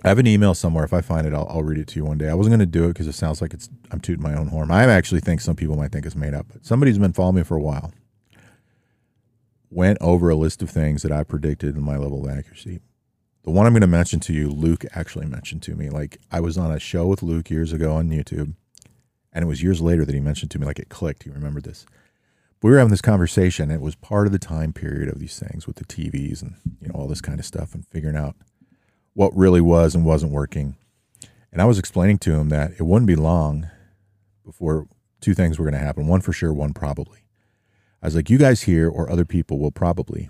I 0.04 0.09
have 0.09 0.18
an 0.18 0.26
email 0.26 0.54
somewhere. 0.54 0.85
If 0.85 0.92
I 0.92 1.00
find 1.00 1.26
it, 1.26 1.32
I'll, 1.32 1.46
I'll 1.48 1.62
read 1.62 1.78
it 1.78 1.87
to 1.88 1.96
you 1.96 2.04
one 2.04 2.18
day. 2.18 2.28
I 2.28 2.35
wasn't 2.35 2.52
going 2.52 2.61
to 2.61 2.66
do 2.66 2.85
it 2.85 2.88
because 2.88 3.06
it 3.06 3.14
sounds 3.14 3.40
like 3.40 3.54
it's 3.54 3.68
I'm 3.90 4.00
tooting 4.00 4.22
my 4.22 4.35
own 4.35 4.48
horn. 4.48 4.70
I 4.70 4.85
actually 4.85 5.20
think 5.20 5.40
some 5.40 5.56
people 5.56 5.76
might 5.76 5.92
think 5.92 6.04
it's 6.06 6.16
made 6.16 6.35
up. 6.35 6.46
But 6.52 6.66
somebody's 6.66 6.98
been 6.98 7.12
following 7.12 7.37
me 7.37 7.42
for 7.42 7.56
a 7.56 7.62
while. 7.62 7.92
Went 9.70 9.98
over 10.00 10.28
a 10.28 10.37
list 10.37 10.62
of 10.62 10.70
things 10.70 11.02
that 11.02 11.12
I 11.12 11.24
predicted 11.24 11.76
in 11.76 11.82
my 11.82 11.96
level 11.96 12.24
of 12.24 12.30
accuracy. 12.30 12.80
The 13.42 13.50
one 13.50 13.66
I'm 13.66 13.72
going 13.72 13.80
to 13.80 13.87
mention 13.87 14.20
to 14.20 14.32
you, 14.32 14.50
Luke 14.50 14.85
actually 14.92 15.26
mentioned 15.26 15.62
to 15.64 15.74
me. 15.74 15.88
Like 15.88 16.18
I 16.30 16.40
was 16.40 16.59
on 16.59 16.70
a 16.70 16.78
show 16.78 17.06
with 17.06 17.22
Luke 17.22 17.48
years 17.48 17.72
ago 17.72 17.94
on 17.94 18.11
YouTube, 18.11 18.54
and 19.32 19.42
it 19.44 19.48
was 19.48 19.62
years 19.62 19.80
later 19.80 20.04
that 20.04 20.14
he 20.14 20.20
mentioned 20.20 20.50
to 20.52 20.59
me. 20.59 20.66
Like 20.66 20.78
it 20.78 20.88
clicked. 20.88 21.22
He 21.22 21.30
remembered 21.30 21.64
this. 21.64 21.87
We 22.62 22.70
were 22.70 22.78
having 22.78 22.90
this 22.90 23.02
conversation. 23.02 23.70
It 23.70 23.80
was 23.80 23.94
part 23.94 24.26
of 24.26 24.32
the 24.32 24.38
time 24.38 24.72
period 24.72 25.09
of 25.09 25.18
these 25.18 25.38
things 25.38 25.66
with 25.66 25.76
the 25.76 25.85
TVs 25.85 26.42
and 26.42 26.56
you 26.80 26.88
know 26.88 26.94
all 26.94 27.06
this 27.06 27.20
kind 27.20 27.38
of 27.38 27.46
stuff 27.46 27.74
and 27.74 27.87
figuring 27.87 28.16
out 28.16 28.35
what 29.16 29.35
really 29.35 29.62
was 29.62 29.94
and 29.94 30.05
wasn't 30.05 30.31
working. 30.31 30.76
And 31.50 31.62
I 31.62 31.64
was 31.64 31.79
explaining 31.79 32.18
to 32.18 32.35
him 32.35 32.50
that 32.50 32.72
it 32.72 32.83
wouldn't 32.83 33.07
be 33.07 33.16
long 33.16 33.66
before 34.44 34.87
two 35.22 35.33
things 35.33 35.59
were 35.59 35.64
going 35.64 35.72
to 35.72 35.79
happen. 35.79 36.07
One 36.07 36.20
for 36.20 36.35
sure, 36.35 36.52
one 36.52 36.74
probably. 36.74 37.20
I 38.02 38.09
was 38.09 38.14
like, 38.14 38.29
you 38.29 38.37
guys 38.37 38.64
here 38.64 38.90
or 38.90 39.11
other 39.11 39.24
people 39.24 39.59
will 39.59 39.70
probably 39.70 40.29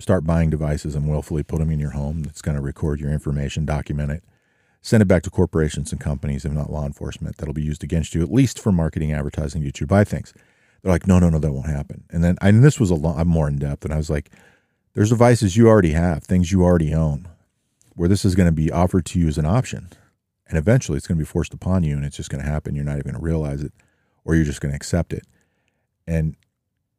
start 0.00 0.26
buying 0.26 0.50
devices 0.50 0.96
and 0.96 1.08
willfully 1.08 1.44
put 1.44 1.60
them 1.60 1.70
in 1.70 1.78
your 1.78 1.92
home 1.92 2.24
that's 2.24 2.42
going 2.42 2.56
to 2.56 2.60
record 2.62 2.98
your 2.98 3.12
information, 3.12 3.64
document 3.64 4.10
it, 4.10 4.24
send 4.82 5.00
it 5.00 5.06
back 5.06 5.22
to 5.22 5.30
corporations 5.30 5.92
and 5.92 6.00
companies, 6.00 6.44
if 6.44 6.50
not 6.50 6.72
law 6.72 6.84
enforcement, 6.84 7.36
that'll 7.36 7.54
be 7.54 7.62
used 7.62 7.84
against 7.84 8.12
you, 8.12 8.22
at 8.22 8.32
least 8.32 8.58
for 8.58 8.72
marketing, 8.72 9.12
advertising, 9.12 9.62
get 9.62 9.78
you 9.78 9.86
to 9.86 9.86
buy 9.86 10.02
things. 10.02 10.34
They're 10.82 10.90
like, 10.90 11.06
no, 11.06 11.20
no, 11.20 11.30
no, 11.30 11.38
that 11.38 11.52
won't 11.52 11.68
happen. 11.68 12.02
And 12.10 12.24
then, 12.24 12.36
and 12.40 12.64
this 12.64 12.80
was 12.80 12.90
a 12.90 12.96
lot 12.96 13.24
more 13.24 13.46
in 13.46 13.60
depth. 13.60 13.84
And 13.84 13.94
I 13.94 13.98
was 13.98 14.10
like, 14.10 14.30
there's 14.94 15.10
devices 15.10 15.56
you 15.56 15.68
already 15.68 15.92
have, 15.92 16.24
things 16.24 16.50
you 16.50 16.64
already 16.64 16.92
own 16.92 17.28
where 17.96 18.08
this 18.08 18.24
is 18.24 18.34
going 18.34 18.46
to 18.46 18.52
be 18.52 18.70
offered 18.70 19.04
to 19.06 19.18
you 19.18 19.26
as 19.26 19.38
an 19.38 19.46
option. 19.46 19.88
And 20.48 20.56
eventually 20.56 20.96
it's 20.96 21.08
going 21.08 21.18
to 21.18 21.24
be 21.24 21.28
forced 21.28 21.52
upon 21.52 21.82
you 21.82 21.96
and 21.96 22.04
it's 22.04 22.16
just 22.16 22.30
going 22.30 22.44
to 22.44 22.48
happen. 22.48 22.76
You're 22.76 22.84
not 22.84 22.98
even 22.98 23.10
going 23.10 23.16
to 23.16 23.20
realize 23.20 23.62
it 23.62 23.72
or 24.24 24.36
you're 24.36 24.44
just 24.44 24.60
going 24.60 24.70
to 24.70 24.76
accept 24.76 25.12
it. 25.12 25.26
And 26.06 26.36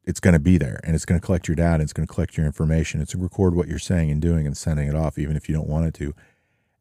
it's 0.04 0.20
going 0.20 0.34
to 0.34 0.40
be 0.40 0.58
there 0.58 0.80
and 0.84 0.94
it's 0.94 1.06
going 1.06 1.18
to 1.18 1.24
collect 1.24 1.48
your 1.48 1.54
data. 1.54 1.82
It's 1.82 1.92
going 1.92 2.06
to 2.06 2.12
collect 2.12 2.36
your 2.36 2.44
information. 2.44 3.00
It's 3.00 3.14
going 3.14 3.20
to 3.20 3.24
record 3.24 3.54
what 3.54 3.68
you're 3.68 3.78
saying 3.78 4.10
and 4.10 4.20
doing 4.20 4.46
and 4.46 4.56
sending 4.56 4.88
it 4.88 4.94
off, 4.94 5.18
even 5.18 5.36
if 5.36 5.48
you 5.48 5.54
don't 5.54 5.68
want 5.68 5.86
it 5.86 5.94
to. 5.94 6.14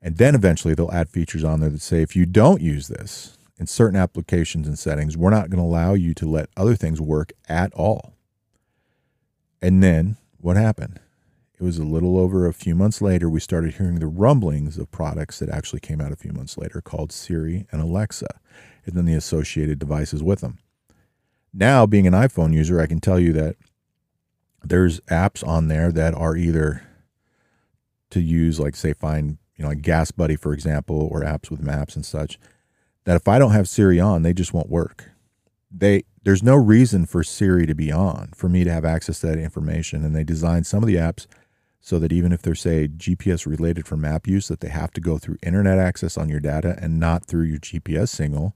And 0.02 0.18
then 0.18 0.36
eventually 0.36 0.74
they'll 0.74 0.92
add 0.92 1.10
features 1.10 1.44
on 1.44 1.60
there 1.60 1.70
that 1.70 1.82
say 1.82 2.02
if 2.02 2.16
you 2.16 2.26
don't 2.26 2.62
use 2.62 2.88
this 2.88 3.38
in 3.60 3.68
certain 3.68 4.00
applications 4.00 4.68
and 4.68 4.78
settings, 4.78 5.16
we're 5.16 5.30
not 5.30 5.50
going 5.50 5.62
to 5.62 5.68
allow 5.68 5.94
you 5.94 6.14
to 6.16 6.28
let 6.28 6.50
other 6.58 6.76
things 6.76 7.00
work 7.00 7.32
at 7.48 7.74
all. 7.74 8.14
And 9.62 9.82
then 9.82 10.18
what 10.40 10.58
happened? 10.58 11.00
It 11.60 11.64
was 11.64 11.80
a 11.80 11.84
little 11.84 12.20
over 12.20 12.46
a 12.46 12.54
few 12.54 12.76
months 12.76 13.02
later, 13.02 13.30
we 13.30 13.40
started 13.40 13.76
hearing 13.76 14.00
the 14.00 14.08
rumblings 14.08 14.78
of 14.78 14.92
products 14.92 15.40
that 15.40 15.50
actually 15.50 15.80
came 15.80 16.00
out 16.00 16.12
a 16.12 16.18
few 16.18 16.32
months 16.32 16.58
later 16.58 16.82
called 16.82 17.12
Siri 17.12 17.66
and 17.72 17.82
Alexa. 17.82 18.40
and 18.86 18.96
then 18.96 19.06
the 19.06 19.16
associated 19.16 19.80
devices 19.80 20.24
with 20.24 20.40
them. 20.40 20.60
Now, 21.54 21.86
being 21.86 22.08
an 22.08 22.14
iPhone 22.14 22.54
user, 22.54 22.80
I 22.80 22.88
can 22.88 23.02
tell 23.02 23.20
you 23.20 23.34
that 23.34 23.58
there's 24.64 25.00
apps 25.02 25.46
on 25.46 25.68
there 25.68 25.92
that 25.92 26.14
are 26.14 26.38
either 26.38 26.84
to 28.12 28.22
use, 28.22 28.60
like 28.60 28.76
say, 28.76 28.94
find 28.94 29.38
you 29.58 29.64
know, 29.64 29.70
like 29.70 29.82
Gas 29.82 30.12
Buddy, 30.12 30.36
for 30.36 30.54
example, 30.54 31.10
or 31.12 31.22
apps 31.22 31.50
with 31.50 31.62
maps 31.62 31.96
and 31.96 32.06
such. 32.06 32.40
That 33.06 33.16
if 33.16 33.28
I 33.28 33.40
don't 33.40 33.52
have 33.52 33.68
Siri 33.68 34.00
on, 34.00 34.22
they 34.22 34.34
just 34.34 34.54
won't 34.54 34.70
work. 34.70 35.10
They 35.72 36.04
there's 36.24 36.44
no 36.44 36.56
reason 36.56 37.06
for 37.06 37.24
Siri 37.24 37.66
to 37.66 37.76
be 37.76 37.92
on 37.92 38.32
for 38.36 38.48
me 38.48 38.64
to 38.64 38.72
have 38.72 38.86
access 38.86 39.20
to 39.22 39.28
that 39.28 39.40
information, 39.40 40.06
and 40.06 40.16
they 40.16 40.24
designed 40.24 40.68
some 40.68 40.84
of 40.84 40.88
the 40.88 40.96
apps 40.96 41.26
so 41.88 42.00
that 42.00 42.12
even 42.12 42.34
if 42.34 42.42
they're 42.42 42.54
say 42.54 42.86
GPS 42.86 43.46
related 43.46 43.88
for 43.88 43.96
map 43.96 44.28
use, 44.28 44.50
that 44.50 44.60
they 44.60 44.68
have 44.68 44.92
to 44.92 45.00
go 45.00 45.18
through 45.18 45.38
internet 45.42 45.80
access 45.80 46.18
on 46.18 46.28
your 46.28 46.42
data 46.42 46.78
and 46.82 47.00
not 47.00 47.24
through 47.24 47.44
your 47.44 47.60
GPS 47.60 48.10
signal 48.10 48.54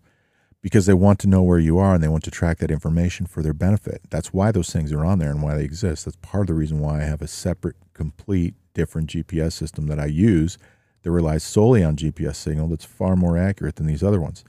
because 0.61 0.85
they 0.85 0.93
want 0.93 1.17
to 1.19 1.29
know 1.29 1.41
where 1.41 1.57
you 1.57 1.77
are 1.77 1.93
and 1.93 2.03
they 2.03 2.09
want 2.09 2.25
to 2.25 2.29
track 2.29 2.57
that 2.57 2.69
information 2.69 3.25
for 3.25 3.41
their 3.41 3.53
benefit. 3.53 4.01
That's 4.09 4.33
why 4.33 4.51
those 4.51 4.69
things 4.69 4.91
are 4.91 5.05
on 5.05 5.19
there 5.19 5.29
and 5.29 5.41
why 5.41 5.55
they 5.55 5.63
exist. 5.63 6.03
That's 6.03 6.17
part 6.17 6.41
of 6.41 6.47
the 6.47 6.55
reason 6.55 6.79
why 6.79 6.99
I 6.99 7.03
have 7.05 7.21
a 7.21 7.27
separate, 7.27 7.77
complete, 7.93 8.53
different 8.73 9.09
GPS 9.09 9.53
system 9.53 9.87
that 9.87 9.97
I 9.97 10.07
use 10.07 10.57
that 11.03 11.11
relies 11.11 11.45
solely 11.45 11.85
on 11.85 11.95
GPS 11.95 12.35
signal 12.35 12.67
that's 12.67 12.83
far 12.83 13.15
more 13.15 13.37
accurate 13.37 13.77
than 13.77 13.87
these 13.87 14.03
other 14.03 14.19
ones. 14.19 14.43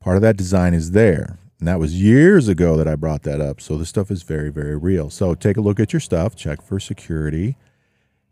Part 0.00 0.16
of 0.16 0.22
that 0.22 0.38
design 0.38 0.72
is 0.72 0.92
there. 0.92 1.36
And 1.58 1.68
that 1.68 1.78
was 1.78 2.00
years 2.00 2.48
ago 2.48 2.78
that 2.78 2.88
I 2.88 2.94
brought 2.94 3.24
that 3.24 3.42
up. 3.42 3.60
So 3.60 3.76
this 3.76 3.90
stuff 3.90 4.10
is 4.10 4.22
very, 4.22 4.48
very 4.48 4.78
real. 4.78 5.10
So 5.10 5.34
take 5.34 5.58
a 5.58 5.60
look 5.60 5.78
at 5.78 5.92
your 5.92 6.00
stuff, 6.00 6.34
check 6.34 6.62
for 6.62 6.80
security. 6.80 7.58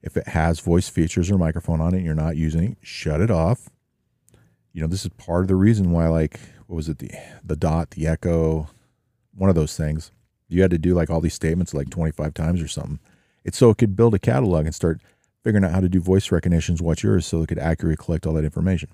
If 0.06 0.16
it 0.16 0.28
has 0.28 0.60
voice 0.60 0.88
features 0.88 1.30
or 1.30 1.36
microphone 1.36 1.80
on 1.80 1.92
it 1.92 1.98
and 1.98 2.06
you're 2.06 2.14
not 2.14 2.36
using 2.36 2.72
it, 2.72 2.78
shut 2.80 3.20
it 3.20 3.30
off. 3.30 3.68
You 4.72 4.80
know, 4.80 4.86
this 4.86 5.04
is 5.04 5.10
part 5.18 5.42
of 5.42 5.48
the 5.48 5.56
reason 5.56 5.90
why, 5.90 6.06
like, 6.06 6.38
what 6.68 6.76
was 6.76 6.88
it, 6.88 6.98
the 6.98 7.10
the 7.44 7.56
dot, 7.56 7.90
the 7.90 8.06
echo, 8.06 8.68
one 9.34 9.50
of 9.50 9.56
those 9.56 9.76
things. 9.76 10.12
You 10.48 10.62
had 10.62 10.70
to 10.70 10.78
do 10.78 10.94
like 10.94 11.10
all 11.10 11.20
these 11.20 11.34
statements 11.34 11.74
like 11.74 11.90
25 11.90 12.32
times 12.34 12.62
or 12.62 12.68
something. 12.68 13.00
It's 13.44 13.58
so 13.58 13.70
it 13.70 13.78
could 13.78 13.96
build 13.96 14.14
a 14.14 14.20
catalog 14.20 14.64
and 14.64 14.74
start 14.74 15.00
figuring 15.42 15.64
out 15.64 15.72
how 15.72 15.80
to 15.80 15.88
do 15.88 16.00
voice 16.00 16.30
recognitions, 16.30 16.80
what's 16.80 17.02
yours, 17.02 17.26
so 17.26 17.42
it 17.42 17.48
could 17.48 17.58
accurately 17.58 17.96
collect 17.96 18.26
all 18.26 18.34
that 18.34 18.44
information. 18.44 18.90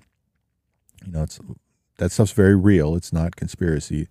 You 1.05 1.11
know, 1.11 1.23
it's 1.23 1.39
that 1.97 2.11
stuff's 2.11 2.31
very 2.31 2.55
real. 2.55 2.95
It's 2.95 3.13
not 3.13 3.35
conspiracy. 3.35 4.07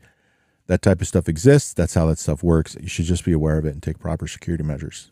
That 0.69 0.83
type 0.83 1.01
of 1.01 1.09
stuff 1.09 1.29
exists. 1.29 1.75
That's 1.75 1.95
how 1.95 2.07
that 2.07 2.19
stuff 2.21 2.45
works. 2.45 2.77
You 2.81 2.89
should 2.89 3.07
just 3.07 3.25
be 3.25 3.33
aware 3.33 3.59
of 3.59 3.67
it 3.67 3.73
and 3.73 3.83
take 3.83 3.99
proper 3.99 4.29
security 4.29 4.63
measures. 4.63 5.11